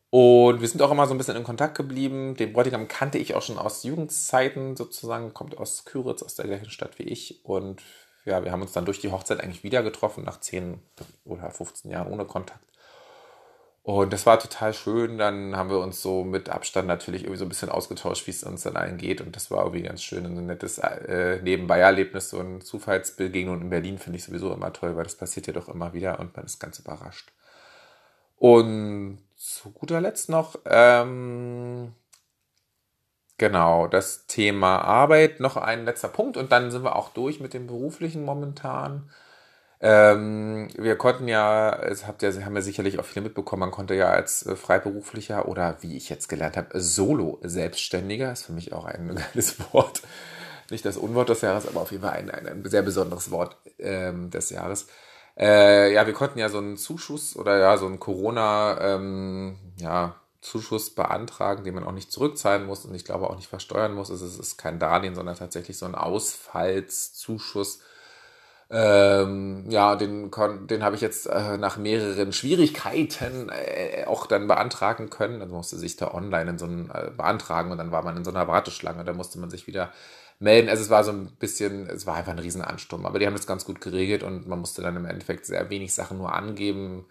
Und 0.10 0.60
wir 0.60 0.67
sind 0.67 0.81
auch 0.81 0.91
immer 0.91 1.08
so 1.08 1.13
ein 1.13 1.17
bisschen 1.17 1.38
in 1.38 1.46
Kontakt 1.46 1.77
geblieben. 1.77 2.36
Den 2.36 2.51
Bräutigam 2.51 2.89
kannte 2.89 3.17
ich 3.17 3.36
auch 3.36 3.41
schon 3.41 3.58
aus 3.58 3.84
Jugendzeiten 3.84 4.75
sozusagen, 4.75 5.34
kommt 5.34 5.58
aus 5.58 5.86
Küritz, 5.86 6.24
aus 6.24 6.36
der 6.36 6.46
gleichen 6.46 6.69
Stadt 6.69 7.00
wie 7.00 7.03
ich. 7.03 7.46
Und 7.46 7.81
ja, 8.25 8.43
wir 8.43 8.51
haben 8.51 8.61
uns 8.61 8.73
dann 8.73 8.85
durch 8.85 8.99
die 8.99 9.11
Hochzeit 9.11 9.41
eigentlich 9.41 9.63
wieder 9.63 9.83
getroffen, 9.83 10.23
nach 10.23 10.39
10 10.39 10.79
oder 11.25 11.49
15 11.51 11.91
Jahren 11.91 12.11
ohne 12.11 12.25
Kontakt. 12.25 12.63
Und 13.81 14.13
das 14.13 14.25
war 14.25 14.39
total 14.39 14.73
schön. 14.73 15.17
Dann 15.17 15.55
haben 15.55 15.69
wir 15.69 15.79
uns 15.79 16.01
so 16.01 16.23
mit 16.23 16.49
Abstand 16.49 16.88
natürlich 16.88 17.23
irgendwie 17.23 17.39
so 17.39 17.45
ein 17.45 17.49
bisschen 17.49 17.69
ausgetauscht, 17.69 18.27
wie 18.27 18.31
es 18.31 18.43
uns 18.43 18.61
dann 18.61 18.75
allen 18.75 18.97
geht. 18.97 19.19
Und 19.19 19.35
das 19.35 19.49
war 19.49 19.63
irgendwie 19.63 19.81
ganz 19.81 20.03
schön 20.03 20.25
ein 20.25 20.45
nettes 20.45 20.77
äh, 20.77 21.41
Nebenbei-Erlebnis. 21.41 22.29
So 22.29 22.39
ein 22.39 22.61
Zufallsbegegnung 22.61 23.61
in 23.61 23.69
Berlin 23.69 23.97
finde 23.97 24.17
ich 24.17 24.25
sowieso 24.25 24.53
immer 24.53 24.73
toll, 24.73 24.95
weil 24.95 25.05
das 25.05 25.15
passiert 25.15 25.47
ja 25.47 25.53
doch 25.53 25.69
immer 25.69 25.93
wieder 25.93 26.19
und 26.19 26.35
man 26.35 26.45
ist 26.45 26.59
ganz 26.59 26.77
überrascht. 26.77 27.31
Und 28.38 29.19
zu 29.35 29.71
guter 29.71 30.01
Letzt 30.01 30.29
noch, 30.29 30.59
ähm, 30.65 31.93
Genau, 33.39 33.88
das 33.88 34.27
Thema 34.27 34.79
Arbeit, 34.81 35.39
noch 35.39 35.55
ein 35.55 35.86
letzter 35.86 36.10
Punkt 36.10 36.36
und 36.38 36.51
dann 36.51 36.72
sind 36.72 36.84
wir 36.84 36.98
auch 36.98 37.10
durch 37.10 37.39
mit 37.39 37.53
dem 37.53 37.67
beruflichen 37.67 38.25
momentan. 38.25 39.10
Ähm, 39.81 40.67
wir 40.77 40.98
konnten 40.98 41.27
ja, 41.29 41.74
es 41.84 42.05
habt 42.08 42.22
ja, 42.22 42.31
haben 42.43 42.55
ja 42.55 42.62
sicherlich 42.62 43.00
auch 43.00 43.05
viele 43.05 43.24
mitbekommen, 43.24 43.62
man 43.62 43.72
konnte 43.72 43.96
ja 43.96 44.10
als 44.10 44.46
äh, 44.46 44.55
Freiberuflicher 44.58 45.48
oder 45.48 45.77
wie 45.81 45.96
ich 45.98 46.10
jetzt 46.10 46.27
gelernt 46.29 46.58
habe, 46.58 46.79
Solo-Selbstständiger, 46.81 48.31
ist 48.34 48.46
für 48.46 48.53
mich 48.53 48.74
auch 48.74 48.86
ein 48.86 49.15
geiles 49.34 49.58
Wort. 49.74 50.01
Nicht 50.72 50.86
das 50.86 50.98
Unwort 50.98 51.29
des 51.29 51.41
Jahres, 51.41 51.67
aber 51.67 51.81
auf 51.81 51.91
jeden 51.91 52.03
Fall 52.03 52.13
ein, 52.13 52.29
ein, 52.31 52.48
ein 52.48 52.65
sehr 52.65 52.84
besonderes 52.84 53.31
Wort 53.31 53.58
ähm, 53.79 54.31
des 54.31 54.50
Jahres. 54.51 54.88
Äh, 55.38 55.93
ja, 55.93 56.05
wir 56.08 56.13
konnten 56.13 56.39
ja 56.39 56.50
so 56.50 56.58
einen 56.60 56.77
Zuschuss 56.77 57.36
oder 57.38 57.58
ja, 57.60 57.77
so 57.77 57.88
ein 57.88 58.00
Corona, 58.00 58.96
ähm, 58.96 59.58
ja, 59.77 60.15
Zuschuss 60.41 60.91
beantragen, 60.91 61.63
den 61.63 61.75
man 61.75 61.84
auch 61.84 61.91
nicht 61.91 62.12
zurückzahlen 62.12 62.65
muss 62.65 62.86
und 62.86 62.96
ich 62.96 63.05
glaube 63.05 63.29
auch 63.29 63.36
nicht 63.36 63.48
versteuern 63.48 63.93
muss. 63.93 64.10
Es 64.10 64.22
ist 64.22 64.58
kein 64.58 64.79
Darlehen, 64.79 65.15
sondern 65.15 65.36
tatsächlich 65.36 65.77
so 65.77 65.86
ein 65.86 65.96
Ausfallszuschuss. 65.96 67.81
Ähm, 68.72 69.65
ja, 69.69 69.96
den, 69.96 70.29
den 70.67 70.84
habe 70.84 70.96
ich 70.96 71.01
jetzt 71.01 71.25
äh, 71.25 71.58
nach 71.58 71.77
mehreren 71.77 72.31
Schwierigkeiten 72.31 73.50
äh, 73.50 74.05
auch 74.05 74.27
dann 74.27 74.48
beantragen 74.48 75.10
können. 75.10 75.41
Also 75.41 75.55
musste 75.55 75.77
sich 75.77 75.96
da 75.98 76.13
online 76.13 76.51
in 76.51 76.60
so 76.60 76.65
einen 76.65 76.89
äh, 76.91 77.12
beantragen 77.15 77.72
und 77.72 77.79
dann 77.79 77.91
war 77.91 78.03
man 78.03 78.15
in 78.15 78.24
so 78.24 78.31
einer 78.31 78.48
Warteschlange. 78.48 79.03
Da 79.03 79.13
musste 79.13 79.39
man 79.39 79.50
sich 79.50 79.67
wieder 79.67 79.91
melden. 80.39 80.69
Also 80.69 80.84
es 80.84 80.89
war 80.89 81.03
so 81.03 81.12
ein 81.12 81.31
bisschen, 81.39 81.89
es 81.89 82.05
war 82.05 82.15
einfach 82.15 82.31
ein 82.31 82.39
Riesenansturm. 82.39 83.05
Aber 83.05 83.19
die 83.19 83.25
haben 83.25 83.34
das 83.34 83.48
ganz 83.48 83.65
gut 83.65 83.81
geregelt 83.81 84.24
und 84.24 84.48
man 84.48 84.60
musste 84.60 84.81
dann 84.84 84.96
im 84.96 85.05
Endeffekt 85.05 85.46
sehr 85.48 85.69
wenig 85.69 85.93
Sachen 85.93 86.17
nur 86.19 86.34
angeben 86.34 87.05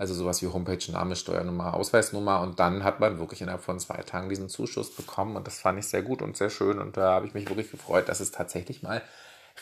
also 0.00 0.14
sowas 0.14 0.40
wie 0.40 0.46
Homepage, 0.46 0.90
Name, 0.90 1.14
Steuernummer, 1.14 1.74
Ausweisnummer. 1.74 2.40
Und 2.40 2.58
dann 2.58 2.84
hat 2.84 3.00
man 3.00 3.18
wirklich 3.18 3.42
innerhalb 3.42 3.62
von 3.62 3.78
zwei 3.78 3.98
Tagen 3.98 4.30
diesen 4.30 4.48
Zuschuss 4.48 4.96
bekommen. 4.96 5.36
Und 5.36 5.46
das 5.46 5.58
fand 5.58 5.78
ich 5.78 5.88
sehr 5.88 6.00
gut 6.00 6.22
und 6.22 6.38
sehr 6.38 6.48
schön. 6.48 6.78
Und 6.78 6.96
da 6.96 7.12
habe 7.12 7.26
ich 7.26 7.34
mich 7.34 7.46
wirklich 7.50 7.70
gefreut, 7.70 8.08
dass 8.08 8.20
es 8.20 8.30
tatsächlich 8.30 8.82
mal 8.82 9.02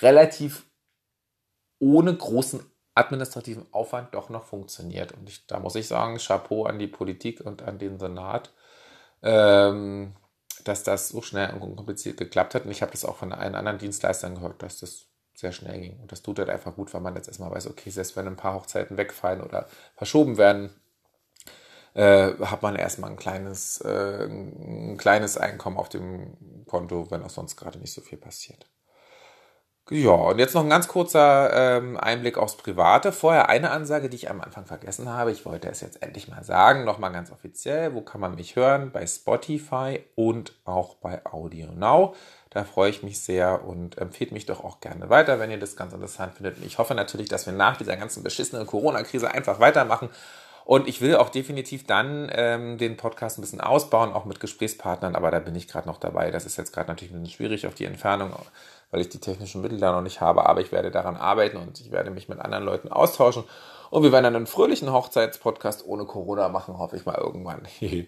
relativ 0.01 0.65
ohne 1.81 2.15
großen 2.15 2.61
administrativen 2.95 3.67
Aufwand 3.73 4.15
doch 4.15 4.29
noch 4.29 4.45
funktioniert. 4.45 5.11
Und 5.11 5.29
ich, 5.29 5.45
da 5.49 5.59
muss 5.59 5.75
ich 5.75 5.89
sagen, 5.89 6.19
Chapeau 6.19 6.67
an 6.67 6.79
die 6.79 6.87
Politik 6.87 7.41
und 7.41 7.63
an 7.63 7.81
den 7.81 7.99
Senat, 7.99 8.53
ähm, 9.23 10.15
dass 10.63 10.85
das 10.85 11.09
so 11.09 11.21
schnell 11.21 11.53
und 11.53 11.63
unkompliziert 11.63 12.17
geklappt 12.17 12.55
hat. 12.55 12.65
Und 12.65 12.71
ich 12.71 12.83
habe 12.83 12.93
das 12.93 13.05
auch 13.05 13.17
von 13.17 13.33
allen 13.33 13.57
anderen 13.57 13.79
Dienstleistern 13.79 14.37
gehört, 14.37 14.63
dass 14.63 14.79
das 14.79 15.09
sehr 15.39 15.53
schnell 15.53 15.81
ging. 15.81 16.01
Und 16.01 16.11
das 16.11 16.23
tut 16.23 16.39
halt 16.39 16.51
einfach 16.51 16.75
gut, 16.75 16.93
weil 16.93 17.01
man 17.01 17.15
jetzt 17.15 17.29
erstmal 17.29 17.51
weiß, 17.51 17.69
okay, 17.69 17.91
selbst 17.91 18.17
wenn 18.17 18.27
ein 18.27 18.37
paar 18.37 18.55
Hochzeiten 18.55 18.97
wegfallen 18.97 19.41
oder 19.41 19.69
verschoben 19.97 20.37
werden, 20.37 20.71
äh, 21.95 22.33
hat 22.41 22.63
man 22.63 22.75
erstmal 22.75 23.11
ein 23.11 23.17
kleines, 23.17 23.81
äh, 23.83 24.25
ein 24.27 24.97
kleines 24.99 25.39
Einkommen 25.39 25.77
auf 25.77 25.89
dem 25.89 26.65
Konto, 26.67 27.11
wenn 27.11 27.23
auch 27.23 27.31
sonst 27.31 27.57
gerade 27.57 27.79
nicht 27.79 27.93
so 27.93 28.01
viel 28.01 28.19
passiert. 28.19 28.67
Ja, 29.91 30.11
und 30.11 30.39
jetzt 30.39 30.55
noch 30.55 30.63
ein 30.63 30.69
ganz 30.69 30.87
kurzer 30.87 31.51
ähm, 31.79 31.97
Einblick 31.97 32.37
aufs 32.37 32.59
Private. 32.59 33.11
Vorher 33.11 33.49
eine 33.49 33.71
Ansage, 33.71 34.11
die 34.11 34.17
ich 34.17 34.29
am 34.29 34.43
Anfang 34.43 34.67
vergessen 34.67 35.09
habe. 35.09 35.33
Ich 35.33 35.47
wollte 35.47 35.71
es 35.71 35.81
jetzt 35.81 36.03
endlich 36.03 36.29
mal 36.29 36.45
sagen, 36.45 36.85
nochmal 36.85 37.11
ganz 37.11 37.33
offiziell. 37.33 37.95
Wo 37.95 38.03
kann 38.03 38.21
man 38.21 38.35
mich 38.35 38.55
hören? 38.55 38.91
Bei 38.93 39.07
Spotify 39.07 40.05
und 40.15 40.53
auch 40.67 40.97
bei 40.97 41.25
Audio 41.25 41.73
Now. 41.73 42.15
Da 42.51 42.65
freue 42.65 42.91
ich 42.91 43.03
mich 43.03 43.21
sehr 43.21 43.65
und 43.65 43.99
empfehlt 43.99 44.33
mich 44.33 44.47
doch 44.47 44.65
auch 44.65 44.81
gerne 44.81 45.11
weiter, 45.11 45.39
wenn 45.39 45.51
ihr 45.51 45.59
das 45.59 45.77
ganz 45.77 45.93
interessant 45.93 46.35
findet. 46.35 46.57
Und 46.57 46.67
ich 46.67 46.79
hoffe 46.79 46.95
natürlich, 46.95 47.29
dass 47.29 47.47
wir 47.47 47.53
nach 47.53 47.77
dieser 47.77 47.97
ganzen 47.97 48.23
beschissenen 48.23 48.67
Corona-Krise 48.67 49.31
einfach 49.31 49.61
weitermachen. 49.61 50.09
Und 50.65 50.87
ich 50.87 51.01
will 51.01 51.17
auch 51.17 51.31
definitiv 51.31 51.87
dann 51.87 52.31
ähm, 52.31 52.77
den 52.77 52.99
Podcast 52.99 53.39
ein 53.39 53.41
bisschen 53.41 53.63
ausbauen, 53.63 54.13
auch 54.13 54.27
mit 54.27 54.39
Gesprächspartnern, 54.39 55.17
aber 55.17 55.31
da 55.31 55.39
bin 55.39 55.55
ich 55.55 55.67
gerade 55.67 55.89
noch 55.89 55.99
dabei. 55.99 56.31
Das 56.31 56.45
ist 56.45 56.59
jetzt 56.59 56.75
gerade 56.75 56.89
natürlich 56.89 57.11
ein 57.11 57.23
bisschen 57.23 57.37
schwierig 57.37 57.67
auf 57.67 57.75
die 57.75 57.87
Entfernung, 57.87 58.35
weil 58.91 59.01
ich 59.01 59.09
die 59.09 59.19
technischen 59.19 59.63
Mittel 59.63 59.81
da 59.81 59.93
noch 59.93 60.03
nicht 60.03 60.21
habe, 60.21 60.45
aber 60.45 60.61
ich 60.61 60.71
werde 60.71 60.91
daran 60.91 61.17
arbeiten 61.17 61.57
und 61.57 61.81
ich 61.81 61.91
werde 61.91 62.11
mich 62.11 62.29
mit 62.29 62.39
anderen 62.39 62.65
Leuten 62.65 62.93
austauschen. 62.93 63.45
Und 63.89 64.03
wir 64.03 64.13
werden 64.13 64.25
dann 64.25 64.37
einen 64.37 64.47
fröhlichen 64.47 64.93
Hochzeitspodcast 64.93 65.87
ohne 65.87 66.05
Corona 66.05 66.51
machen, 66.51 66.79
hoffe 66.79 66.97
ich 66.97 67.07
mal 67.07 67.17
irgendwann. 67.17 67.63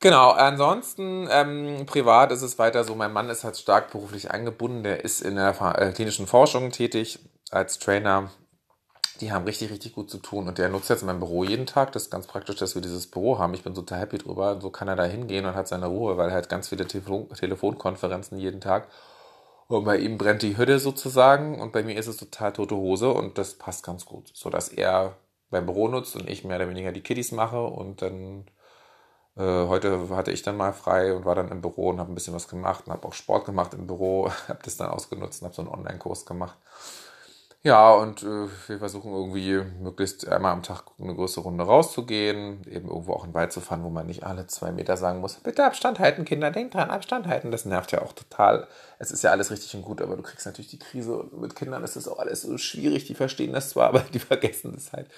Genau, 0.00 0.30
ansonsten 0.30 1.26
ähm, 1.30 1.84
privat 1.86 2.30
ist 2.30 2.42
es 2.42 2.58
weiter 2.58 2.84
so, 2.84 2.94
mein 2.94 3.12
Mann 3.12 3.28
ist 3.30 3.42
halt 3.42 3.56
stark 3.56 3.90
beruflich 3.90 4.30
eingebunden, 4.30 4.84
der 4.84 5.04
ist 5.04 5.20
in 5.20 5.34
der 5.34 5.56
äh, 5.76 5.90
klinischen 5.92 6.28
Forschung 6.28 6.70
tätig 6.70 7.18
als 7.50 7.78
Trainer. 7.80 8.30
Die 9.20 9.32
haben 9.32 9.44
richtig, 9.44 9.70
richtig 9.70 9.94
gut 9.94 10.08
zu 10.10 10.18
tun 10.18 10.46
und 10.46 10.58
der 10.58 10.68
nutzt 10.68 10.90
jetzt 10.90 11.04
mein 11.04 11.18
Büro 11.18 11.42
jeden 11.42 11.66
Tag. 11.66 11.90
Das 11.92 12.04
ist 12.04 12.10
ganz 12.10 12.28
praktisch, 12.28 12.56
dass 12.56 12.76
wir 12.76 12.82
dieses 12.82 13.08
Büro 13.10 13.38
haben. 13.38 13.54
Ich 13.54 13.64
bin 13.64 13.74
total 13.74 13.98
happy 13.98 14.18
drüber. 14.18 14.60
So 14.60 14.70
kann 14.70 14.86
er 14.86 14.94
da 14.94 15.04
hingehen 15.04 15.44
und 15.44 15.56
hat 15.56 15.66
seine 15.66 15.86
Ruhe, 15.86 16.16
weil 16.16 16.30
er 16.30 16.36
hat 16.36 16.48
ganz 16.48 16.68
viele 16.68 16.86
Telefon 16.86 17.28
Telefonkonferenzen 17.30 18.38
jeden 18.38 18.60
Tag. 18.60 18.86
Und 19.68 19.84
bei 19.84 19.98
ihm 19.98 20.18
brennt 20.18 20.42
die 20.42 20.56
Hütte 20.56 20.78
sozusagen 20.78 21.60
und 21.60 21.72
bei 21.72 21.82
mir 21.82 21.98
ist 21.98 22.06
es 22.06 22.16
total 22.18 22.52
tote 22.52 22.76
Hose 22.76 23.10
und 23.12 23.38
das 23.38 23.54
passt 23.54 23.84
ganz 23.84 24.06
gut, 24.06 24.30
so 24.34 24.50
dass 24.50 24.68
er 24.68 25.16
beim 25.50 25.66
Büro 25.66 25.88
nutzt 25.88 26.16
und 26.16 26.28
ich 26.30 26.44
mehr 26.44 26.56
oder 26.56 26.68
weniger 26.70 26.92
die 26.92 27.02
Kiddies 27.02 27.32
mache 27.32 27.62
und 27.62 28.02
dann 28.02 28.46
äh, 29.38 29.68
heute 29.68 30.08
hatte 30.10 30.32
ich 30.32 30.42
dann 30.42 30.56
mal 30.56 30.72
frei 30.72 31.14
und 31.14 31.24
war 31.24 31.34
dann 31.34 31.48
im 31.50 31.60
Büro 31.60 31.90
und 31.90 32.00
habe 32.00 32.12
ein 32.12 32.14
bisschen 32.14 32.34
was 32.34 32.48
gemacht 32.48 32.84
und 32.86 32.92
habe 32.92 33.06
auch 33.06 33.14
Sport 33.14 33.44
gemacht 33.44 33.72
im 33.74 33.86
Büro, 33.86 34.30
habe 34.48 34.60
das 34.64 34.76
dann 34.76 34.90
ausgenutzt 34.90 35.42
und 35.42 35.46
habe 35.46 35.54
so 35.54 35.62
einen 35.62 35.70
Online-Kurs 35.70 36.26
gemacht. 36.26 36.56
Ja, 37.64 37.92
und 37.92 38.22
äh, 38.22 38.46
wir 38.68 38.78
versuchen 38.78 39.12
irgendwie 39.12 39.60
möglichst 39.80 40.28
einmal 40.28 40.52
am 40.52 40.62
Tag 40.62 40.84
eine 41.00 41.14
größere 41.14 41.42
Runde 41.42 41.64
rauszugehen, 41.64 42.64
eben 42.68 42.88
irgendwo 42.88 43.12
auch 43.12 43.24
in 43.24 43.30
den 43.30 43.34
Wald 43.34 43.52
zu 43.52 43.60
fahren, 43.60 43.82
wo 43.82 43.90
man 43.90 44.06
nicht 44.06 44.22
alle 44.22 44.46
zwei 44.46 44.70
Meter 44.70 44.96
sagen 44.96 45.20
muss, 45.20 45.34
bitte 45.34 45.64
Abstand 45.64 45.98
halten, 45.98 46.24
Kinder, 46.24 46.52
denkt 46.52 46.74
dran, 46.74 46.90
Abstand 46.90 47.26
halten. 47.26 47.50
Das 47.50 47.64
nervt 47.64 47.90
ja 47.90 48.02
auch 48.02 48.12
total. 48.12 48.68
Es 49.00 49.10
ist 49.10 49.22
ja 49.24 49.32
alles 49.32 49.50
richtig 49.50 49.74
und 49.74 49.82
gut, 49.82 50.00
aber 50.00 50.16
du 50.16 50.22
kriegst 50.22 50.46
natürlich 50.46 50.70
die 50.70 50.78
Krise 50.78 51.16
und 51.16 51.40
mit 51.40 51.56
Kindern 51.56 51.82
ist 51.82 51.96
das 51.96 52.06
auch 52.06 52.20
alles 52.20 52.42
so 52.42 52.56
schwierig. 52.58 53.06
Die 53.06 53.14
verstehen 53.14 53.52
das 53.52 53.70
zwar, 53.70 53.88
aber 53.88 54.00
die 54.00 54.20
vergessen 54.20 54.72
das 54.74 54.92
halt. 54.92 55.08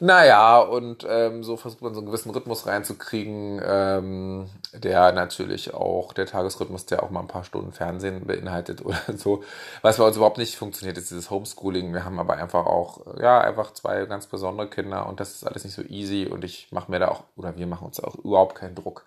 Naja, 0.00 0.60
und 0.60 1.04
ähm, 1.08 1.42
so 1.42 1.56
versucht 1.56 1.82
man 1.82 1.92
so 1.92 2.00
einen 2.00 2.06
gewissen 2.06 2.30
Rhythmus 2.30 2.66
reinzukriegen, 2.66 3.60
ähm, 3.64 4.48
der 4.72 5.12
natürlich 5.12 5.74
auch, 5.74 6.12
der 6.12 6.26
Tagesrhythmus, 6.26 6.86
der 6.86 7.02
auch 7.02 7.10
mal 7.10 7.20
ein 7.20 7.26
paar 7.26 7.42
Stunden 7.42 7.72
Fernsehen 7.72 8.24
beinhaltet 8.24 8.84
oder 8.84 9.00
so. 9.16 9.42
Was 9.82 9.96
bei 9.98 10.04
uns 10.06 10.16
überhaupt 10.16 10.38
nicht 10.38 10.56
funktioniert, 10.56 10.96
ist 10.98 11.10
dieses 11.10 11.30
Homeschooling. 11.30 11.92
Wir 11.92 12.04
haben 12.04 12.20
aber 12.20 12.36
einfach 12.36 12.66
auch, 12.66 13.00
ja, 13.20 13.40
einfach 13.40 13.72
zwei 13.72 14.06
ganz 14.06 14.28
besondere 14.28 14.70
Kinder 14.70 15.06
und 15.06 15.18
das 15.18 15.34
ist 15.34 15.44
alles 15.44 15.64
nicht 15.64 15.74
so 15.74 15.82
easy 15.82 16.26
und 16.26 16.44
ich 16.44 16.68
mache 16.70 16.90
mir 16.90 17.00
da 17.00 17.08
auch, 17.08 17.24
oder 17.36 17.56
wir 17.56 17.66
machen 17.66 17.86
uns 17.86 17.98
auch 17.98 18.14
überhaupt 18.14 18.54
keinen 18.54 18.76
Druck. 18.76 19.04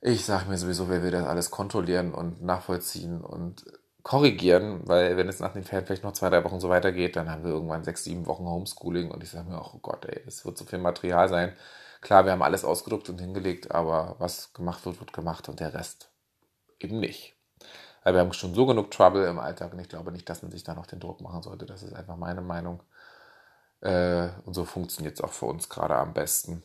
Ich 0.00 0.24
sage 0.24 0.48
mir 0.48 0.56
sowieso, 0.56 0.88
wer 0.88 1.02
will 1.02 1.10
das 1.10 1.26
alles 1.26 1.50
kontrollieren 1.50 2.14
und 2.14 2.42
nachvollziehen 2.42 3.20
und 3.20 3.64
korrigieren, 4.08 4.80
weil 4.88 5.18
wenn 5.18 5.28
es 5.28 5.38
nach 5.38 5.52
den 5.52 5.64
Ferien 5.64 5.84
vielleicht 5.84 6.02
noch 6.02 6.14
zwei, 6.14 6.30
drei 6.30 6.42
Wochen 6.42 6.60
so 6.60 6.70
weitergeht, 6.70 7.14
dann 7.14 7.30
haben 7.30 7.44
wir 7.44 7.50
irgendwann 7.50 7.84
sechs, 7.84 8.04
sieben 8.04 8.24
Wochen 8.24 8.46
Homeschooling 8.46 9.10
und 9.10 9.22
ich 9.22 9.28
sage 9.28 9.50
mir 9.50 9.60
oh 9.60 9.78
Gott, 9.82 10.06
ey, 10.06 10.22
es 10.26 10.46
wird 10.46 10.56
so 10.56 10.64
viel 10.64 10.78
Material 10.78 11.28
sein. 11.28 11.54
Klar, 12.00 12.24
wir 12.24 12.32
haben 12.32 12.40
alles 12.40 12.64
ausgedruckt 12.64 13.10
und 13.10 13.20
hingelegt, 13.20 13.70
aber 13.70 14.16
was 14.18 14.54
gemacht 14.54 14.86
wird, 14.86 14.98
wird 14.98 15.12
gemacht 15.12 15.50
und 15.50 15.60
der 15.60 15.74
Rest 15.74 16.10
eben 16.80 17.00
nicht. 17.00 17.36
Weil 18.02 18.14
wir 18.14 18.20
haben 18.20 18.32
schon 18.32 18.54
so 18.54 18.64
genug 18.64 18.90
Trouble 18.90 19.26
im 19.26 19.38
Alltag 19.38 19.74
und 19.74 19.78
ich 19.78 19.90
glaube 19.90 20.10
nicht, 20.10 20.26
dass 20.30 20.40
man 20.40 20.50
sich 20.50 20.64
da 20.64 20.74
noch 20.74 20.86
den 20.86 21.00
Druck 21.00 21.20
machen 21.20 21.42
sollte. 21.42 21.66
Das 21.66 21.82
ist 21.82 21.92
einfach 21.92 22.16
meine 22.16 22.40
Meinung. 22.40 22.82
Äh, 23.82 24.28
und 24.46 24.54
so 24.54 24.64
funktioniert 24.64 25.16
es 25.18 25.20
auch 25.20 25.32
für 25.32 25.46
uns 25.46 25.68
gerade 25.68 25.96
am 25.96 26.14
besten 26.14 26.62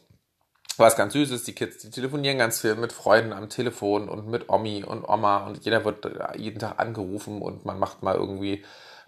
was 0.77 0.95
ganz 0.95 1.13
süß 1.13 1.31
ist, 1.31 1.47
die 1.47 1.53
Kids, 1.53 1.77
die 1.79 1.89
telefonieren 1.89 2.37
ganz 2.37 2.61
viel 2.61 2.75
mit 2.75 2.93
Freunden 2.93 3.33
am 3.33 3.49
Telefon 3.49 4.09
und 4.09 4.27
mit 4.27 4.49
Omi 4.49 4.83
und 4.83 5.07
Oma 5.07 5.45
und 5.45 5.63
jeder 5.65 5.85
wird 5.85 6.07
jeden 6.37 6.59
Tag 6.59 6.79
angerufen 6.79 7.41
und 7.41 7.65
man 7.65 7.79
macht 7.79 8.03
mal 8.03 8.15
irgendwie 8.15 8.63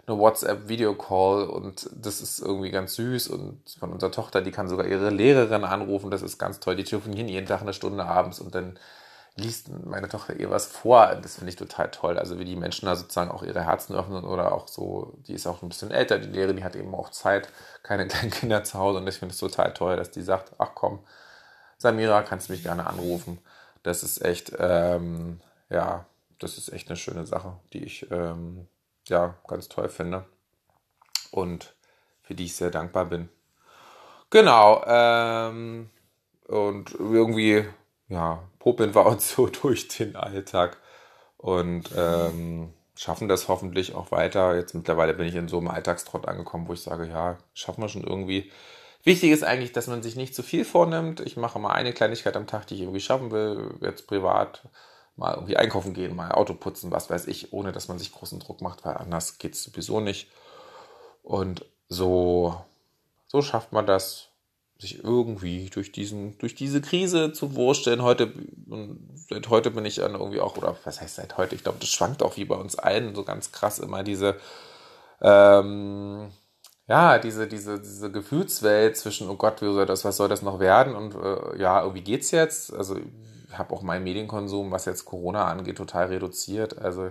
eine 0.06 0.18
WhatsApp-Video-Call 0.18 1.48
und 1.48 1.90
das 1.92 2.20
ist 2.20 2.38
irgendwie 2.38 2.70
ganz 2.70 2.94
süß 2.94 3.28
und 3.28 3.60
von 3.78 3.92
unserer 3.92 4.12
Tochter, 4.12 4.40
die 4.40 4.52
kann 4.52 4.68
sogar 4.68 4.86
ihre 4.86 5.10
Lehrerin 5.10 5.64
anrufen, 5.64 6.10
das 6.10 6.22
ist 6.22 6.38
ganz 6.38 6.60
toll, 6.60 6.76
die 6.76 6.84
telefonieren 6.84 7.28
jeden 7.28 7.46
Tag 7.46 7.62
eine 7.62 7.72
Stunde 7.72 8.04
abends 8.04 8.38
und 8.38 8.54
dann 8.54 8.78
liest 9.34 9.68
meine 9.84 10.08
Tochter 10.08 10.34
ihr 10.36 10.50
was 10.50 10.66
vor, 10.66 11.14
das 11.16 11.34
finde 11.36 11.50
ich 11.50 11.56
total 11.56 11.90
toll, 11.90 12.18
also 12.18 12.38
wie 12.38 12.44
die 12.44 12.56
Menschen 12.56 12.86
da 12.86 12.96
sozusagen 12.96 13.30
auch 13.30 13.42
ihre 13.42 13.64
Herzen 13.64 13.94
öffnen 13.94 14.24
oder 14.24 14.52
auch 14.52 14.68
so, 14.68 15.14
die 15.26 15.34
ist 15.34 15.46
auch 15.46 15.62
ein 15.62 15.68
bisschen 15.68 15.90
älter, 15.90 16.18
die 16.18 16.28
Lehrerin, 16.28 16.56
die 16.56 16.64
hat 16.64 16.76
eben 16.76 16.94
auch 16.94 17.10
Zeit, 17.10 17.48
keine 17.82 18.06
kleinen 18.08 18.30
Kinder 18.30 18.64
zu 18.64 18.78
Hause 18.78 18.98
und 18.98 19.08
ich 19.08 19.18
finde 19.18 19.32
es 19.32 19.40
total 19.40 19.74
toll, 19.74 19.96
dass 19.96 20.10
die 20.10 20.22
sagt, 20.22 20.52
ach 20.58 20.70
komm, 20.74 21.00
Samira, 21.78 22.22
kannst 22.22 22.48
du 22.48 22.52
mich 22.52 22.62
gerne 22.62 22.86
anrufen. 22.86 23.38
Das 23.82 24.02
ist 24.02 24.22
echt, 24.24 24.52
ähm, 24.58 25.40
ja, 25.70 26.06
das 26.38 26.58
ist 26.58 26.72
echt 26.72 26.88
eine 26.88 26.96
schöne 26.96 27.26
Sache, 27.26 27.58
die 27.72 27.84
ich 27.84 28.10
ähm, 28.10 28.66
ja 29.08 29.36
ganz 29.46 29.68
toll 29.68 29.88
finde 29.88 30.24
und 31.30 31.74
für 32.22 32.34
die 32.34 32.44
ich 32.44 32.56
sehr 32.56 32.70
dankbar 32.70 33.06
bin. 33.06 33.28
Genau, 34.30 34.82
ähm, 34.86 35.90
und 36.48 36.92
irgendwie, 36.94 37.64
ja, 38.08 38.42
popeln 38.58 38.94
wir 38.94 39.06
uns 39.06 39.30
so 39.34 39.46
durch 39.46 39.88
den 39.88 40.16
Alltag 40.16 40.78
und 41.36 41.90
ähm, 41.96 42.72
schaffen 42.96 43.28
das 43.28 43.48
hoffentlich 43.48 43.94
auch 43.94 44.10
weiter. 44.10 44.56
Jetzt 44.56 44.74
mittlerweile 44.74 45.14
bin 45.14 45.26
ich 45.26 45.34
in 45.34 45.48
so 45.48 45.58
einem 45.58 45.68
Alltagstrott 45.68 46.26
angekommen, 46.26 46.66
wo 46.68 46.72
ich 46.72 46.80
sage, 46.82 47.06
ja, 47.06 47.38
schaffen 47.54 47.82
wir 47.82 47.88
schon 47.88 48.04
irgendwie. 48.04 48.50
Wichtig 49.06 49.30
ist 49.30 49.44
eigentlich, 49.44 49.70
dass 49.70 49.86
man 49.86 50.02
sich 50.02 50.16
nicht 50.16 50.34
zu 50.34 50.42
viel 50.42 50.64
vornimmt. 50.64 51.20
Ich 51.20 51.36
mache 51.36 51.60
mal 51.60 51.70
eine 51.70 51.92
Kleinigkeit 51.92 52.36
am 52.36 52.48
Tag, 52.48 52.66
die 52.66 52.74
ich 52.74 52.80
irgendwie 52.80 52.98
schaffen 52.98 53.30
will, 53.30 53.76
jetzt 53.80 54.08
privat 54.08 54.62
mal 55.14 55.34
irgendwie 55.34 55.56
einkaufen 55.56 55.94
gehen, 55.94 56.16
mal 56.16 56.32
Auto 56.32 56.54
putzen, 56.54 56.90
was 56.90 57.08
weiß 57.08 57.28
ich, 57.28 57.52
ohne 57.52 57.70
dass 57.70 57.86
man 57.86 58.00
sich 58.00 58.10
großen 58.10 58.40
Druck 58.40 58.62
macht, 58.62 58.84
weil 58.84 58.96
anders 58.96 59.38
geht 59.38 59.54
es 59.54 59.62
sowieso 59.62 60.00
nicht. 60.00 60.28
Und 61.22 61.64
so, 61.88 62.60
so 63.28 63.42
schafft 63.42 63.70
man 63.70 63.86
das, 63.86 64.30
sich 64.76 65.04
irgendwie 65.04 65.70
durch 65.70 65.92
diesen, 65.92 66.36
durch 66.38 66.56
diese 66.56 66.80
Krise 66.80 67.32
zu 67.32 67.54
wursteln. 67.54 68.02
Heute, 68.02 68.32
seit 69.14 69.48
heute 69.50 69.70
bin 69.70 69.84
ich 69.84 69.94
dann 69.94 70.14
irgendwie 70.14 70.40
auch, 70.40 70.56
oder 70.56 70.76
was 70.82 71.00
heißt 71.00 71.14
seit 71.14 71.36
heute? 71.36 71.54
Ich 71.54 71.62
glaube, 71.62 71.78
das 71.78 71.90
schwankt 71.90 72.24
auch 72.24 72.36
wie 72.36 72.44
bei 72.44 72.56
uns 72.56 72.74
allen 72.74 73.14
so 73.14 73.22
ganz 73.22 73.52
krass 73.52 73.78
immer 73.78 74.02
diese, 74.02 74.34
ähm, 75.22 76.32
ja, 76.88 77.18
diese, 77.18 77.48
diese, 77.48 77.80
diese 77.80 78.10
Gefühlswelt 78.12 78.96
zwischen, 78.96 79.28
oh 79.28 79.36
Gott, 79.36 79.60
wie 79.60 79.72
soll 79.72 79.86
das, 79.86 80.04
was 80.04 80.16
soll 80.16 80.28
das 80.28 80.42
noch 80.42 80.60
werden? 80.60 80.94
Und 80.94 81.14
äh, 81.14 81.60
ja, 81.60 81.80
irgendwie 81.82 82.02
geht's 82.02 82.30
jetzt. 82.30 82.72
Also 82.72 82.96
ich 82.96 83.58
habe 83.58 83.74
auch 83.74 83.82
meinen 83.82 84.04
Medienkonsum, 84.04 84.70
was 84.70 84.84
jetzt 84.84 85.04
Corona 85.04 85.46
angeht, 85.46 85.78
total 85.78 86.06
reduziert. 86.06 86.78
Also 86.78 87.10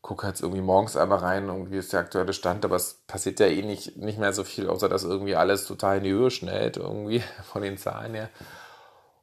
gucke 0.00 0.26
jetzt 0.26 0.40
irgendwie 0.40 0.62
morgens 0.62 0.96
einmal 0.96 1.18
rein, 1.18 1.48
irgendwie 1.48 1.76
ist 1.76 1.92
der 1.92 2.00
aktuelle 2.00 2.32
Stand, 2.32 2.64
aber 2.64 2.76
es 2.76 3.02
passiert 3.06 3.40
ja 3.40 3.46
eh 3.46 3.62
nicht, 3.62 3.96
nicht 3.96 4.18
mehr 4.18 4.32
so 4.32 4.44
viel, 4.44 4.68
außer 4.68 4.88
dass 4.88 5.04
irgendwie 5.04 5.36
alles 5.36 5.66
total 5.66 5.98
in 5.98 6.04
die 6.04 6.12
Höhe 6.12 6.30
schnellt, 6.30 6.76
irgendwie 6.76 7.22
von 7.52 7.62
den 7.62 7.76
Zahlen 7.76 8.14
her. 8.14 8.30